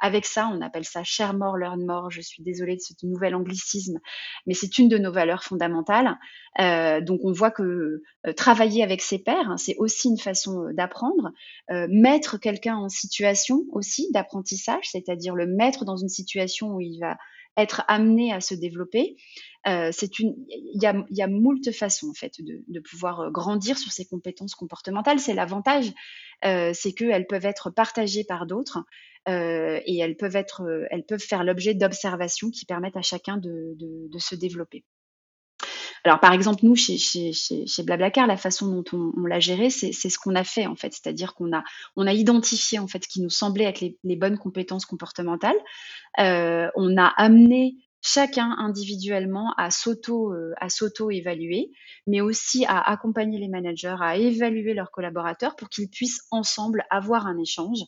[0.03, 0.51] avec ça.
[0.53, 2.11] On appelle ça share more, learn more.
[2.11, 3.99] Je suis désolée de ce nouvel anglicisme,
[4.47, 6.19] mais c'est une de nos valeurs fondamentales.
[6.59, 8.03] donc, on voit que
[8.37, 11.31] travailler avec ses pairs, hein, c'est aussi une façon d'apprendre.
[11.89, 17.17] mettre quelqu'un en situation aussi d'apprentissage, c'est-à-dire le mettre dans une situation où il va
[17.57, 19.17] être amené à se développer.
[19.67, 23.93] Euh, c'est une, il y a, moult façons en fait de, pouvoir euh, grandir sur
[23.93, 25.21] ces compétences comportementales.
[25.21, 25.93] C'est l'avantage,
[26.45, 28.83] euh, c'est qu'elles peuvent être partagées par d'autres euh,
[29.27, 33.77] et elles peuvent être, euh, elles peuvent faire l'objet d'observations qui permettent à chacun de,
[34.19, 34.85] se développer.
[36.05, 37.33] Alors, par exemple, nous, chez,
[37.85, 40.93] Blablacar, la façon dont on, l'a géré, c'est ce qu'on a fait, en fait.
[40.93, 41.63] C'est-à-dire qu'on a,
[41.95, 45.59] on a identifié, en fait, ce qui nous semblait être les, bonnes compétences comportementales.
[46.19, 51.71] Euh, on a amené chacun individuellement à s'auto euh, à s'auto-évaluer,
[52.09, 57.29] mais aussi à accompagner les managers à évaluer leurs collaborateurs pour qu'ils puissent ensemble avoir
[57.29, 57.79] un échange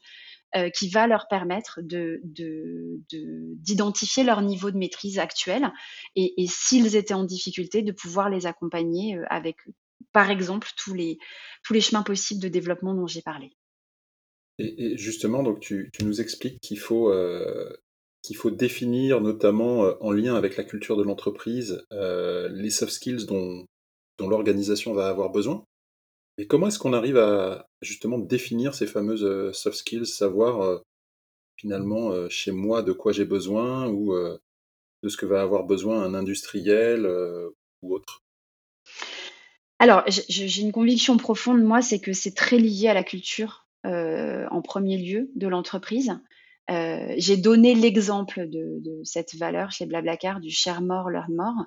[0.57, 2.21] euh, qui va leur permettre de,
[3.09, 5.73] d'identifier leur niveau de maîtrise actuel
[6.15, 9.57] et, s'ils étaient en difficulté, de pouvoir les accompagner euh, avec,
[10.13, 11.19] par exemple, tous les,
[11.65, 13.51] tous les chemins possibles de développement dont j'ai parlé.
[14.61, 17.77] Et, justement, donc tu, nous expliques qu'il faut, euh,
[18.23, 23.67] qu'il faut définir, notamment en lien avec la culture de l'entreprise, les soft skills dont,
[24.19, 25.65] dont l'organisation va avoir besoin.
[26.37, 30.79] Et comment est-ce qu'on arrive à justement définir ces fameuses euh, soft skills, savoir euh,
[31.57, 36.03] finalement euh, chez moi de quoi j'ai besoin ou de ce que va avoir besoin
[36.03, 37.07] un industriel
[37.83, 38.23] ou autre?
[39.79, 44.63] Alors, j'ai une conviction profonde, moi, c'est que c'est très lié à la culture en
[44.63, 46.19] premier lieu de l'entreprise.
[46.69, 51.67] J'ai donné l'exemple de, cette valeur chez Blablacar du share more, learn more.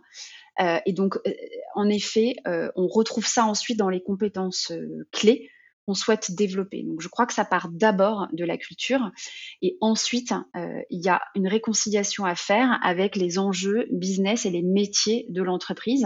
[0.60, 1.32] Euh, et donc, euh,
[1.76, 4.72] en effet, euh, on retrouve ça ensuite dans les compétences
[5.12, 5.50] clés
[5.86, 6.84] qu'on souhaite développer.
[6.84, 9.12] Donc, je crois que ça part d'abord de la culture
[9.62, 10.34] et ensuite,
[10.90, 15.42] il y a une réconciliation à faire avec les enjeux business et les métiers de
[15.42, 16.06] l'entreprise.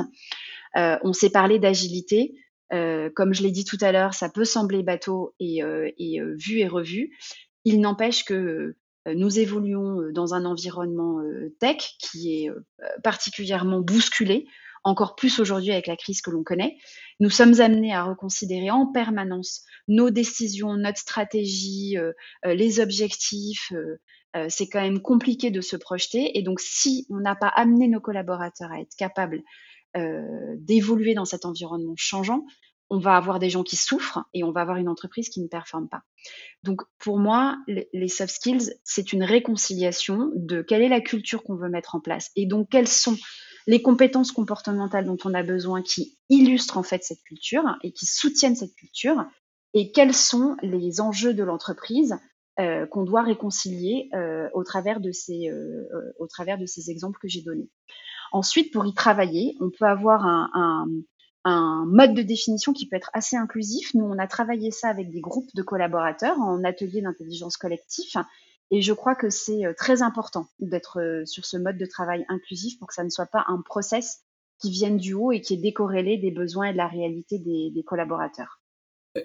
[0.76, 2.36] on s'est parlé d'agilité.
[2.70, 5.62] comme je l'ai dit tout à l'heure, ça peut sembler bateau et,
[5.98, 7.18] et vu et revu.
[7.66, 8.76] Il n'empêche que
[9.08, 11.22] nous évoluons dans un environnement
[11.60, 12.52] tech qui est
[13.04, 14.46] particulièrement bousculé,
[14.84, 16.78] encore plus aujourd'hui avec la crise que l'on connaît.
[17.20, 21.98] Nous sommes amenés à reconsidérer en permanence nos décisions, notre stratégie,
[22.44, 23.72] les objectifs.
[24.50, 26.38] c'est quand même compliqué de se projeter.
[26.38, 29.42] Et donc, si on n'a pas amené nos collaborateurs à être capables
[29.96, 32.46] d'évoluer dans cet environnement changeant,
[32.92, 35.48] on va avoir des gens qui souffrent et on va avoir une entreprise qui ne
[35.48, 36.04] performe pas.
[36.62, 41.56] Donc pour moi, les soft skills, c'est une réconciliation de quelle est la culture qu'on
[41.56, 43.18] veut mettre en place et donc quelles sont
[43.66, 48.06] les compétences comportementales dont on a besoin qui illustrent en fait cette culture et qui
[48.06, 49.24] soutiennent cette culture
[49.74, 52.18] et quels sont les enjeux de l'entreprise
[52.60, 55.88] euh, qu'on doit réconcilier euh, au, travers de ces, euh,
[56.20, 57.70] au travers de ces exemples que j'ai donnés.
[58.34, 60.88] Ensuite, pour y travailler, on peut avoir un, un
[61.46, 63.94] mode de définition qui peut être assez inclusif.
[63.94, 68.16] Nous, on a travaillé ça avec des groupes de collaborateurs en atelier d'intelligence collectif.
[68.72, 72.26] Et je crois que c'est euh, très important d'être euh, sur ce mode de travail
[72.30, 74.22] inclusif pour que ça ne soit pas un process
[74.62, 77.84] qui vienne du haut et qui est décorrélé des besoins et de la réalité des,
[77.86, 78.62] collaborateurs.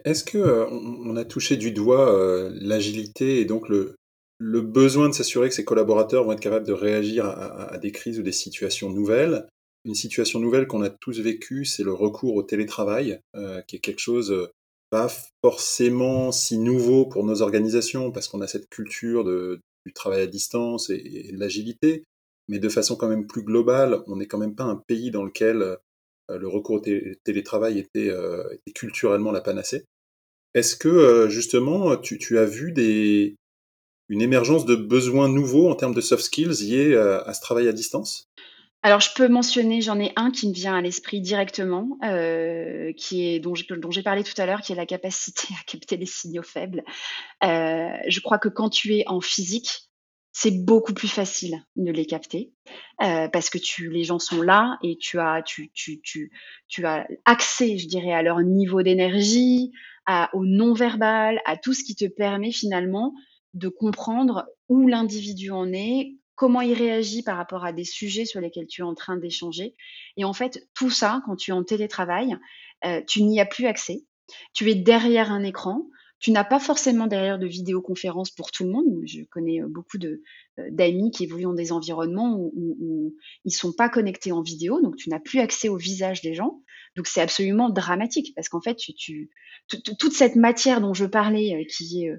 [0.04, 3.94] Est-ce que euh, on a touché du doigt l'agilité et donc le
[4.62, 8.22] besoin de s'assurer que ces collaborateurs vont être capables de réagir à des crises ou
[8.22, 9.46] des situations nouvelles?
[9.86, 13.78] Une situation nouvelle qu'on a tous vécue, c'est le recours au télétravail, euh, qui est
[13.80, 14.48] quelque chose euh,
[14.90, 15.08] pas
[15.42, 20.90] forcément si nouveau pour nos organisations, parce qu'on a cette culture du travail à distance
[20.90, 22.04] et, de l'agilité,
[22.48, 25.24] mais de façon quand même plus globale, on n'est quand même pas un pays dans
[25.24, 25.76] lequel euh,
[26.28, 28.12] le recours au télétravail était,
[28.74, 29.84] culturellement la panacée.
[30.54, 32.74] Est-ce que justement tu, as vu
[34.08, 37.72] une émergence de besoins nouveaux en termes de soft skills liés à ce travail à
[37.72, 38.28] distance?
[38.82, 43.26] Alors, je peux mentionner, j'en ai un qui me vient à l'esprit directement, euh, qui
[43.26, 46.44] est dont j'ai parlé tout à l'heure, qui est la capacité à capter les signaux
[46.44, 46.84] faibles.
[47.42, 49.88] Euh, je crois que quand tu es en physique,
[50.30, 52.52] c'est beaucoup plus facile de les capter,
[53.02, 56.30] euh, parce que tu les gens sont là et tu as tu tu tu
[56.68, 59.72] tu as accès, je dirais, à leur niveau d'énergie,
[60.32, 63.14] au non-verbal, à tout ce qui te permet finalement
[63.54, 68.40] de comprendre où l'individu en est, comment il réagit par rapport à des sujets sur
[68.40, 69.74] lesquels tu es en train d'échanger.
[70.16, 72.36] Et en fait, tout ça, quand tu es en télétravail,
[72.84, 74.04] euh, tu n'y as plus accès.
[74.52, 75.88] Tu es derrière un écran.
[76.18, 79.02] Tu n'as pas forcément derrière de vidéoconférence pour tout le monde.
[79.06, 80.18] Je connais euh, beaucoup euh,
[80.70, 83.14] d'amis qui évoluent dans des environnements où,
[83.44, 86.62] ils sont pas connectés en vidéo, donc tu n'as plus accès au visage des gens.
[86.96, 89.30] Donc c'est absolument dramatique parce qu'en fait, tu,
[89.68, 92.12] toute cette matière dont je parlais qui est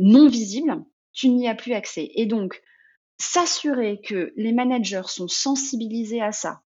[0.00, 2.10] non visible, tu n'y as plus accès.
[2.14, 2.60] Et donc,
[3.18, 6.62] s'assurer que les managers sont sensibilisés à ça,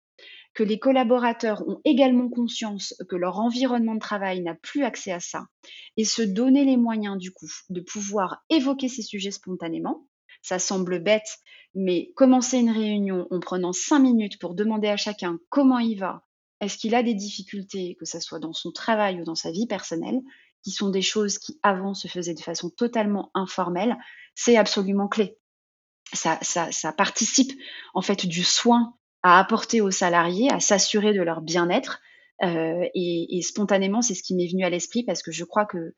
[0.55, 5.21] que les collaborateurs ont également conscience que leur environnement de travail n'a plus accès à
[5.21, 5.47] ça,
[5.97, 10.07] et se donner les moyens du coup de pouvoir évoquer ces sujets spontanément.
[10.43, 11.39] Ça semble bête,
[11.75, 16.27] mais commencer une réunion en prenant cinq minutes pour demander à chacun comment il va,
[16.61, 19.67] est-ce qu'il a des difficultés, que ce soit dans son travail ou dans sa vie
[19.67, 20.21] personnelle,
[20.63, 23.97] qui sont des choses qui avant se faisaient de façon totalement informelle,
[24.35, 25.37] c'est absolument clé
[26.13, 27.53] ça, participe
[27.95, 32.01] en fait du soin à apporter aux salariés, à s'assurer de leur bien-être.
[32.43, 35.95] Euh, et, spontanément, c'est ce qui m'est venu à l'esprit parce que je crois que,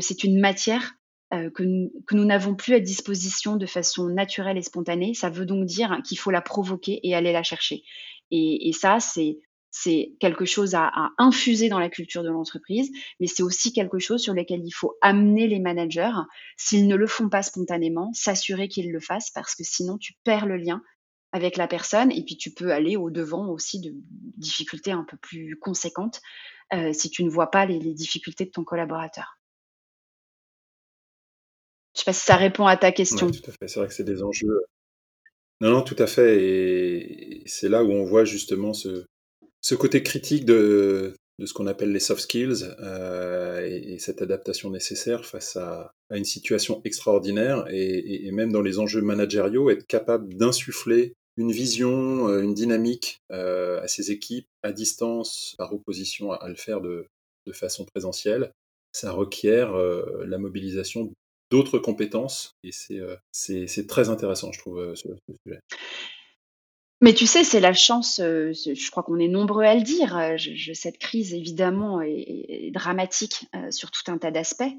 [0.00, 0.94] c'est une matière
[1.34, 5.14] euh, que, nous n'avons plus à disposition de façon naturelle et spontanée.
[5.14, 7.82] Ça veut donc dire qu'il faut la provoquer et aller la chercher.
[8.32, 9.38] Et ça, c'est
[9.70, 12.90] c'est quelque chose à, infuser dans la culture de l'entreprise,
[13.20, 16.12] mais c'est aussi quelque chose sur lequel il faut amener les managers,
[16.56, 20.46] s'ils ne le font pas spontanément, s'assurer qu'ils le fassent, parce que sinon tu perds
[20.46, 20.82] le lien
[21.32, 23.92] avec la personne et puis tu peux aller au devant aussi de
[24.36, 26.20] difficultés un peu plus conséquentes
[26.72, 29.38] euh, si tu ne vois pas les, difficultés de ton collaborateur.
[31.94, 33.30] Je ne sais pas si ça répond à ta question.
[33.30, 33.68] tout à fait.
[33.68, 34.64] C'est vrai que c'est des enjeux.
[35.60, 36.42] Non, non, tout à fait.
[36.42, 39.04] Et c'est là où on voit justement ce,
[39.60, 44.70] ce côté critique de, de ce qu'on appelle les soft skills euh, et, cette adaptation
[44.70, 49.86] nécessaire face à, à une situation extraordinaire et, et, même dans les enjeux managériaux, être
[49.86, 56.32] capable d'insuffler une vision, euh, une dynamique euh, à ses équipes à distance par opposition
[56.32, 57.06] à, le faire de,
[57.46, 58.52] de, façon présentielle,
[58.92, 61.12] ça requiert la mobilisation
[61.50, 62.70] d'autres compétences et
[63.32, 65.60] c'est très intéressant, je trouve, ce, ce sujet.
[67.02, 70.16] Mais tu sais, c'est la chance, euh, je crois qu'on est nombreux à le dire,
[70.18, 74.74] euh, je cette crise évidemment est dramatique, euh, sur tout un tas d'aspects,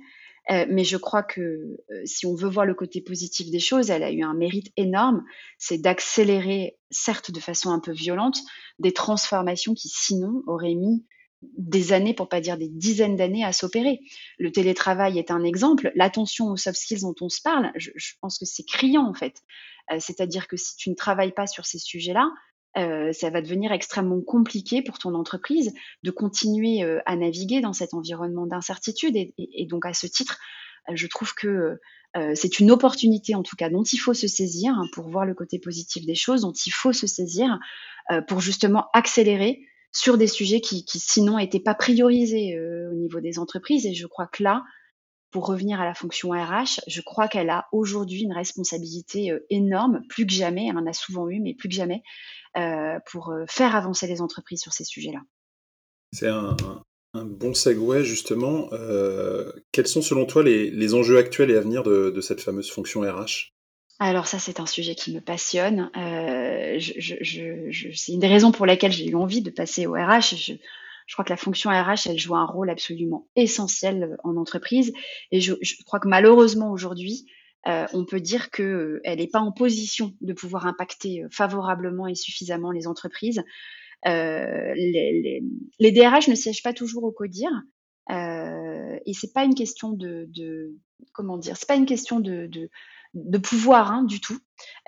[0.49, 4.11] mais je crois que, si on veut voir le côté positif des choses, elle a
[4.11, 5.23] eu un mérite énorme,
[5.59, 8.39] c'est d'accélérer, certes de façon un peu violente,
[8.79, 11.05] des transformations qui sinon auraient mis
[11.41, 14.01] des années, pour pas dire des dizaines d'années à s'opérer.
[14.37, 15.91] Le télétravail est un exemple.
[15.95, 17.89] L'attention aux soft skills dont on se parle, je,
[18.21, 19.41] pense que c'est criant en fait.
[19.91, 22.29] Euh, c'est-à-dire que si tu ne travailles pas sur ces sujets-là,
[22.77, 25.73] euh, ça va devenir extrêmement compliqué pour ton entreprise
[26.03, 29.15] de continuer euh, à naviguer dans cet environnement d'incertitude.
[29.15, 30.39] Et, donc à ce titre,
[30.91, 31.79] je trouve que
[32.33, 35.59] c'est une opportunité en tout cas dont il faut se saisir pour voir le côté
[35.59, 37.57] positif des choses, dont il faut se saisir
[38.27, 39.61] pour justement accélérer
[39.91, 43.85] sur des sujets qui, sinon n'étaient pas priorisés euh, au niveau des entreprises.
[43.85, 44.63] Et je crois que là,
[45.31, 50.01] pour revenir à la fonction RH, je crois qu'elle a aujourd'hui une responsabilité euh, énorme,
[50.09, 52.03] plus que jamais, elle en a souvent eu, mais plus que jamais,
[52.57, 55.21] euh, pour faire avancer les entreprises sur ces sujets-là.
[56.13, 56.55] C'est un,
[57.13, 58.69] bon segue justement.
[59.71, 63.51] quels sont selon toi les, enjeux actuels et à venir de cette fameuse fonction RH
[64.03, 65.91] Alors ça, c'est un sujet qui me passionne.
[65.95, 70.33] Euh, c'est une des raisons pour lesquelles j'ai eu envie de passer au RH.
[71.05, 74.91] Je crois que la fonction RH, elle joue un rôle absolument essentiel, euh, en entreprise
[75.29, 75.53] et je
[75.85, 77.27] crois que malheureusement aujourd'hui,
[77.67, 78.65] heu, on peut dire qu'elle
[79.05, 83.43] euh, n'est pas en position de pouvoir impacter, favorablement et suffisamment les entreprises.
[84.03, 85.43] Les
[85.79, 87.51] DRH ne siègent pas toujours au CODIR,
[88.09, 90.27] et c'est pas une question de
[91.13, 91.55] comment dire?
[91.55, 92.49] C'est pas une question de
[93.13, 94.37] de pouvoir, hein, du tout.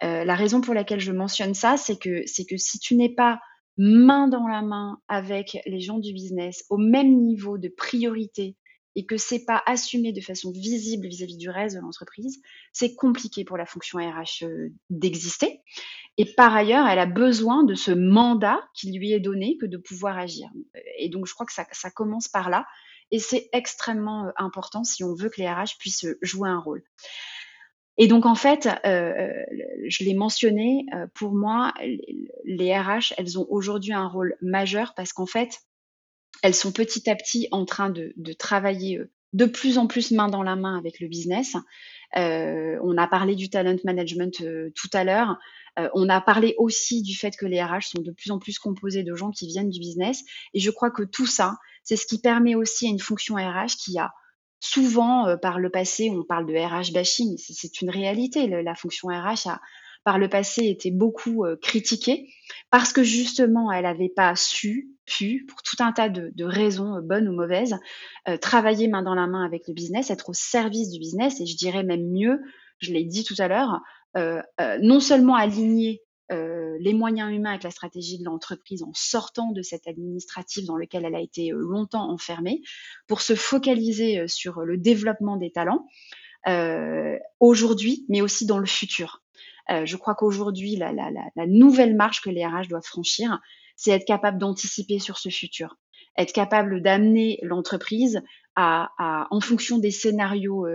[0.04, 3.14] Heu, la raison pour laquelle je mentionne ça, c'est que c'est que si tu n'es
[3.14, 3.40] pas
[3.78, 8.56] main dans la main avec les gens du business, au même niveau de priorité
[8.96, 12.40] et que c'est pas assumé de façon visible vis-à-vis du reste de l'entreprise,
[12.74, 15.62] c'est compliqué pour la fonction RH, heu, d'exister
[16.18, 19.78] et par ailleurs, elle a besoin de ce mandat qui lui est donné que de
[19.78, 20.50] pouvoir agir,
[21.00, 22.66] et donc je crois que ça ça commence par là
[23.12, 26.84] et c'est extrêmement, heu, important si on veut que les RH puissent, jouer un rôle.
[27.98, 29.14] Et donc en fait, heu
[29.88, 31.74] je l'ai mentionné, heu, pour moi,
[32.46, 35.60] les RH, elles ont aujourd'hui un rôle majeur parce qu'en fait,
[36.44, 40.12] elles sont petit à petit en train de de travailler, heu, de plus en plus
[40.12, 41.56] main dans la main avec le business.
[42.18, 45.38] Heu, on a parlé du talent management, heu, tout à l'heure.
[45.80, 48.60] Heu, on a parlé aussi du fait que les RH sont de plus en plus
[48.60, 50.24] composés de gens qui viennent du business
[50.54, 53.78] et je crois que tout ça, c'est ce qui permet aussi à une fonction RH
[53.84, 54.12] qui a
[54.64, 58.48] souvent, heu, par le passé, on parle de RH bashing, c'est une réalité.
[58.48, 59.62] La fonction RH a,
[60.04, 62.30] par le passé, été beaucoup, heu, critiquée
[62.72, 67.02] parce que justement, elle n'avait pas su, pu, pour tout un tas de raisons, heu,
[67.02, 67.76] bonnes ou mauvaises,
[68.42, 71.58] travailler main dans la main avec le business, être au service du business et je
[71.58, 72.40] dirais même mieux,
[72.80, 73.82] je l'ai dit tout à l'heure,
[74.18, 76.02] heu heu, non seulement aligner
[76.32, 80.78] euh, les moyens humains avec la stratégie de l'entreprise en sortant de cet administratif dans
[80.78, 82.62] lequel elle a été euh, longtemps enfermée,
[83.08, 85.86] pour se focaliser euh, sur le développement des talents
[87.40, 89.24] aujourd'hui, mais aussi dans le futur.
[89.70, 90.92] je crois qu'aujourd'hui, la,
[91.48, 93.40] nouvelle marche que les RH doivent franchir,
[93.78, 95.78] c'est être capable d'anticiper sur ce futur,
[96.18, 98.22] être capable d'amener l'entreprise
[98.58, 98.90] à,
[99.32, 100.68] en fonction des scénarios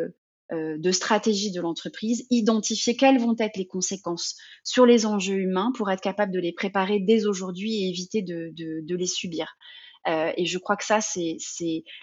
[0.50, 5.90] de stratégie de l'entreprise, identifier quelles vont être les conséquences sur les enjeux humains pour
[5.90, 9.56] être capable de les préparer dès aujourd'hui et éviter de, de, de les subir.
[10.06, 11.36] Euh, et je crois que ça, c'est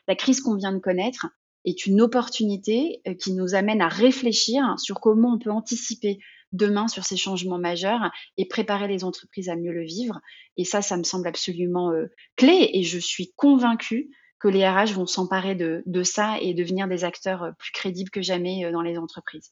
[0.08, 1.28] la crise qu'on vient de connaître
[1.66, 6.20] est une opportunité euh, qui nous amène à réfléchir sur comment on peut anticiper
[6.52, 10.20] demain sur ces changements majeurs et préparer les entreprises à mieux le vivre.
[10.58, 14.12] Et ça, ça me semble absolument euh, clé et je suis convaincue
[14.46, 18.22] que les RH vont s'emparer de, ça et devenir des acteurs euh, plus crédibles que
[18.22, 19.52] jamais euh, dans les entreprises.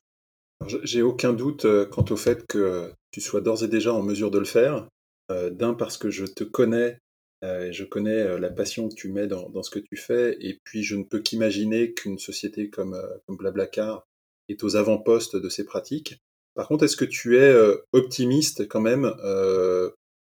[0.83, 4.29] J'ai aucun doute euh, quant au fait que tu sois d'ores et déjà en mesure
[4.29, 4.87] de le faire.
[5.29, 6.99] D'un, parce que je te connais,
[7.43, 10.83] euh, je connais la passion que tu mets dans, ce que tu fais, et puis
[10.83, 12.95] je ne peux qu'imaginer qu'une société comme
[13.27, 14.05] Blablacar
[14.47, 16.19] est aux avant-postes de ces pratiques.
[16.53, 17.51] Par contre, est-ce que tu es
[17.93, 19.11] optimiste quand même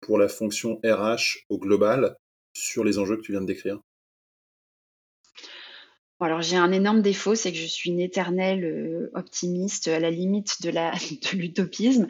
[0.02, 2.14] pour la fonction RH au global
[2.52, 3.80] sur les enjeux que tu viens de décrire?
[6.20, 10.10] Alors j'ai un énorme défaut, c'est que je suis une éternelle, heu, optimiste, à la
[10.10, 10.70] limite de
[11.36, 12.06] l'utopisme.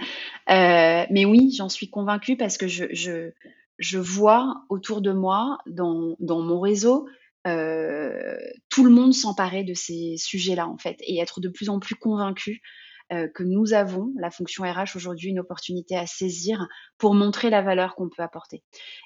[0.51, 3.31] Heu, mais oui, j'en suis convaincue parce que je je
[3.79, 7.07] je vois autour de moi, dans dans mon réseau,
[7.47, 8.39] heu,
[8.71, 11.95] tout le monde s'emparer de ces sujets-là, en fait et être de plus en plus
[11.95, 12.63] convaincu
[13.11, 17.63] euh, que nous avons, la fonction RH aujourd'hui, une opportunité à saisir pour montrer la
[17.63, 18.63] valeur qu'on peut apporter.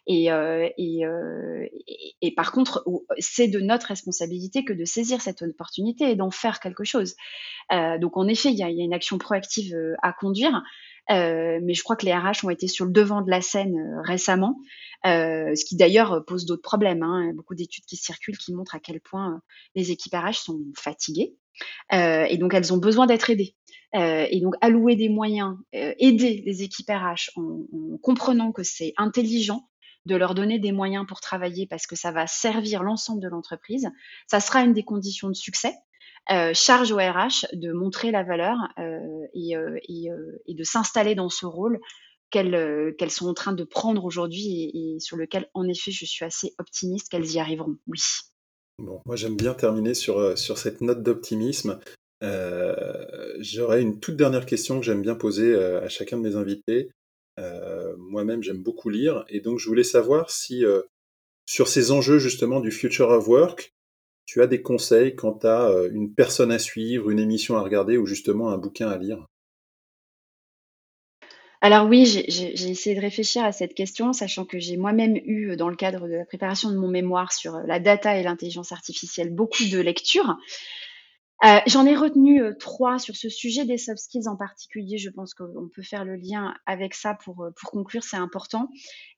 [0.08, 1.66] Et, euh, euh,
[2.34, 2.84] par contre,
[3.18, 7.14] c'est de notre responsabilité que de saisir cette opportunité et d'en faire quelque chose.
[7.70, 10.62] Donc en effet, il y a, une action proactive à conduire.
[11.08, 14.58] Mais je crois que les RH ont été sur le devant de la scène récemment,
[15.04, 17.02] ce qui d'ailleurs pose d'autres problèmes.
[17.02, 17.32] Hein.
[17.34, 19.42] Beaucoup d'études qui circulent qui montrent à quel point
[19.74, 21.36] les équipes RH sont fatiguées.
[21.92, 23.54] Et donc, elles ont besoin d'être aidées.
[23.94, 28.62] Euh, et donc, allouer des moyens, euh, aider les équipes RH en, en comprenant que
[28.62, 29.68] c'est intelligent
[30.06, 33.88] de leur donner des moyens pour travailler parce que ça va servir l'ensemble de l'entreprise,
[34.26, 35.74] ça sera une des conditions de succès.
[36.30, 38.56] Euh, charge au RH de montrer la valeur
[39.34, 41.80] et, de s'installer dans ce rôle
[42.30, 46.54] qu'elles sont en train de prendre aujourd'hui et, sur lequel, en effet, je suis assez
[46.58, 47.76] optimiste qu'elles y arriveront.
[47.88, 48.00] Oui.
[48.78, 51.78] Bon, moi j'aime bien terminer sur cette note d'optimisme.
[52.22, 56.36] Euh, J'aurais une toute dernière question que j'aime bien poser euh, à chacun de mes
[56.36, 56.90] invités.
[57.38, 60.64] Euh, Moi-même j'aime beaucoup lire et donc je voulais savoir si
[61.46, 63.72] sur ces enjeux justement du Future of Work,
[64.26, 68.06] tu as des conseils quant à une personne à suivre, une émission à regarder ou
[68.06, 69.26] justement un bouquin à lire?
[71.64, 75.68] Alors oui, j'ai essayé de réfléchir à cette question, sachant que j'ai moi-même eu, dans
[75.68, 79.62] le cadre de la préparation de mon mémoire sur la data et l'intelligence artificielle, beaucoup
[79.70, 80.36] de lectures.
[81.44, 84.98] Euh, j'en ai retenu euh, trois sur ce sujet des soft skills en particulier.
[84.98, 88.68] Je pense qu'on peut faire le lien avec ça pour, euh, pour conclure, c'est important.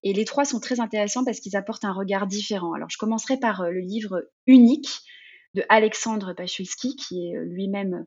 [0.02, 2.72] Et les trois sont très intéressants parce qu'ils apportent un regard différent.
[2.72, 4.88] Alors, je commencerai par le livre Unique
[5.52, 8.06] de Alexandre Pachulski, qui est lui-même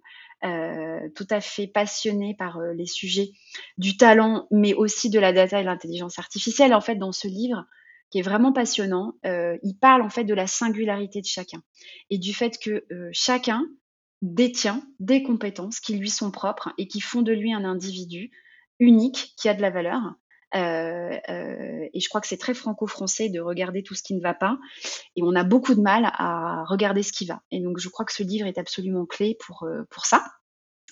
[1.15, 3.31] tout à fait passionné par les sujets
[3.77, 6.73] du talent, mais aussi de la data et l'intelligence artificielle.
[6.73, 7.65] En fait, dans ce livre,
[8.11, 11.63] qui est vraiment passionnant, il parle en fait de la singularité de chacun
[12.09, 13.63] et du fait que chacun
[14.21, 18.31] détient des compétences qui lui sont propres et qui font de lui un individu
[18.79, 20.01] unique qui a de la valeur.
[20.55, 24.21] Euh, euh, et je crois que c'est très franco-français de regarder tout ce qui ne
[24.21, 24.57] va pas.
[25.15, 27.41] Et on a beaucoup de mal à regarder ce qui va.
[27.51, 30.25] Et donc, je crois que ce livre est absolument clé pour, euh, pour ça.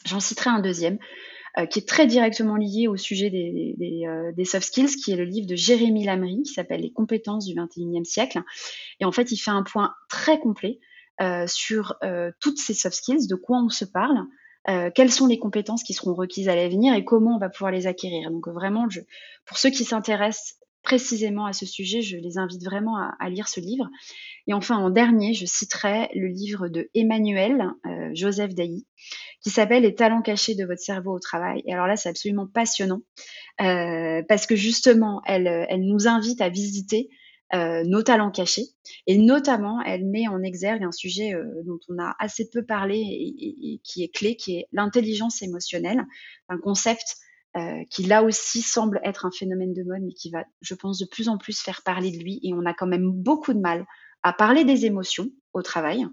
[0.05, 0.99] J'en citerai un deuxième,
[1.71, 4.05] qui est très directement lié au sujet des, des,
[4.35, 7.55] des, soft skills, qui est le livre de Jérémy Lamry, qui s'appelle Les compétences du
[7.55, 8.41] 21e siècle.
[8.99, 10.79] Et en fait, il fait un point très complet
[11.47, 14.25] sur euh, toutes ces soft skills, de quoi on se parle,
[14.67, 17.71] euh, quelles sont les compétences qui seront requises à l'avenir et comment on va pouvoir
[17.71, 18.31] les acquérir.
[18.31, 19.01] Donc vraiment, je,
[19.45, 23.47] pour ceux qui s'intéressent précisément à ce sujet, je les invite vraiment à, à, lire
[23.47, 23.87] ce livre.
[24.47, 28.87] Et enfin, en dernier, je citerai le livre de Emmanuel euh, Joseph Dailly,
[29.41, 31.61] qui s'appelle Les talents cachés de votre cerveau au travail.
[31.65, 33.01] Et alors là, c'est absolument passionnant,
[33.61, 37.09] euh, parce que justement, elle, elle nous invite à visiter
[37.53, 38.65] euh, nos talents cachés.
[39.05, 42.97] Et notamment, elle met en exergue un sujet euh, dont on a assez peu parlé
[42.97, 46.03] et, qui est clé, qui est l'intelligence émotionnelle,
[46.49, 47.17] un concept
[47.55, 50.97] euh, qui là aussi semble être un phénomène de mode, mais qui va, je pense,
[50.97, 52.39] de plus en plus faire parler de lui.
[52.41, 53.85] Et on a quand même beaucoup de mal
[54.23, 56.03] à parler des émotions au travail.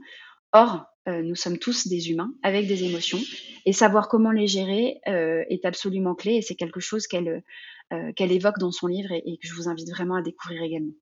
[0.53, 3.19] Or, nous sommes tous des humains avec des émotions
[3.65, 7.43] et savoir comment les gérer est absolument clé et c'est quelque chose qu'elle
[8.15, 10.93] qu'elle évoque dans son livre et, que je vous invite vraiment à découvrir également.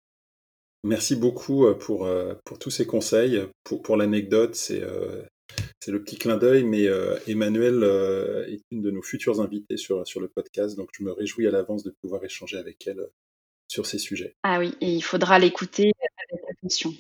[0.85, 3.43] Merci beaucoup euh, pour, euh, pour tous ces conseils.
[3.65, 5.23] Pour, pour l'anecdote, c'est euh,
[5.81, 6.85] c'est le petit clin d'œil, mais
[7.27, 7.83] Emmanuel
[8.49, 11.51] est une de nos futures invitées sur, sur le podcast, donc je me réjouis à
[11.51, 13.09] l'avance de pouvoir échanger avec elle
[13.67, 14.37] sur ces sujets.
[14.45, 15.91] Ah oui, et il faudra l'écouter
[16.29, 16.95] avec attention.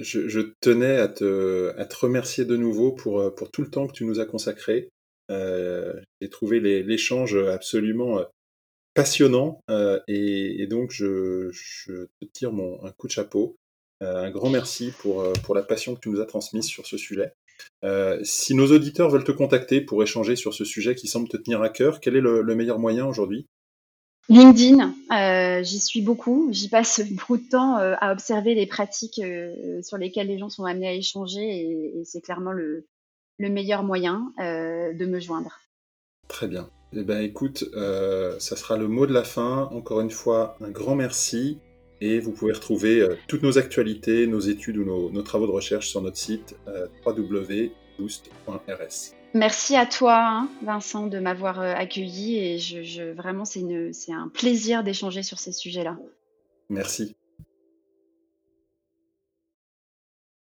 [0.00, 3.86] Je, je, tenais à te, à te remercier de nouveau pour, pour tout le temps
[3.86, 4.88] que tu nous as consacré.
[5.28, 8.24] J'ai trouvé l'échange absolument
[8.94, 13.56] passionnant euh, et, donc je, te tire mon, un coup de chapeau.
[14.02, 16.86] Euh, un grand merci pour, euh, pour la passion que tu nous as transmise sur
[16.86, 17.32] ce sujet.
[18.22, 21.62] si nos auditeurs veulent te contacter pour échanger sur ce sujet qui semble te tenir
[21.62, 23.46] à cœur, quel est le, meilleur moyen aujourd'hui?
[24.28, 24.94] LinkedIn,
[25.62, 26.48] j'y suis beaucoup.
[26.52, 29.20] J'y passe beaucoup de temps à observer les pratiques
[29.82, 32.86] sur lesquelles les gens sont amenés à échanger et, c'est clairement le,
[33.38, 35.60] le, meilleur moyen de me joindre.
[36.28, 36.68] Très bien.
[36.94, 39.68] Eh bien, écoute, euh, ça sera le mot de la fin.
[39.72, 41.58] Encore une fois, un grand merci.
[42.00, 45.88] Et vous pouvez retrouver euh, toutes nos actualités, nos études ou nos, travaux de recherche
[45.88, 49.14] sur notre site euh, www.boost.rs.
[49.34, 52.38] Merci à toi, hein, Vincent, de m'avoir accueilli.
[52.38, 55.96] Et je, je vraiment, c'est un plaisir d'échanger sur ces sujets-là.
[56.68, 57.14] Merci.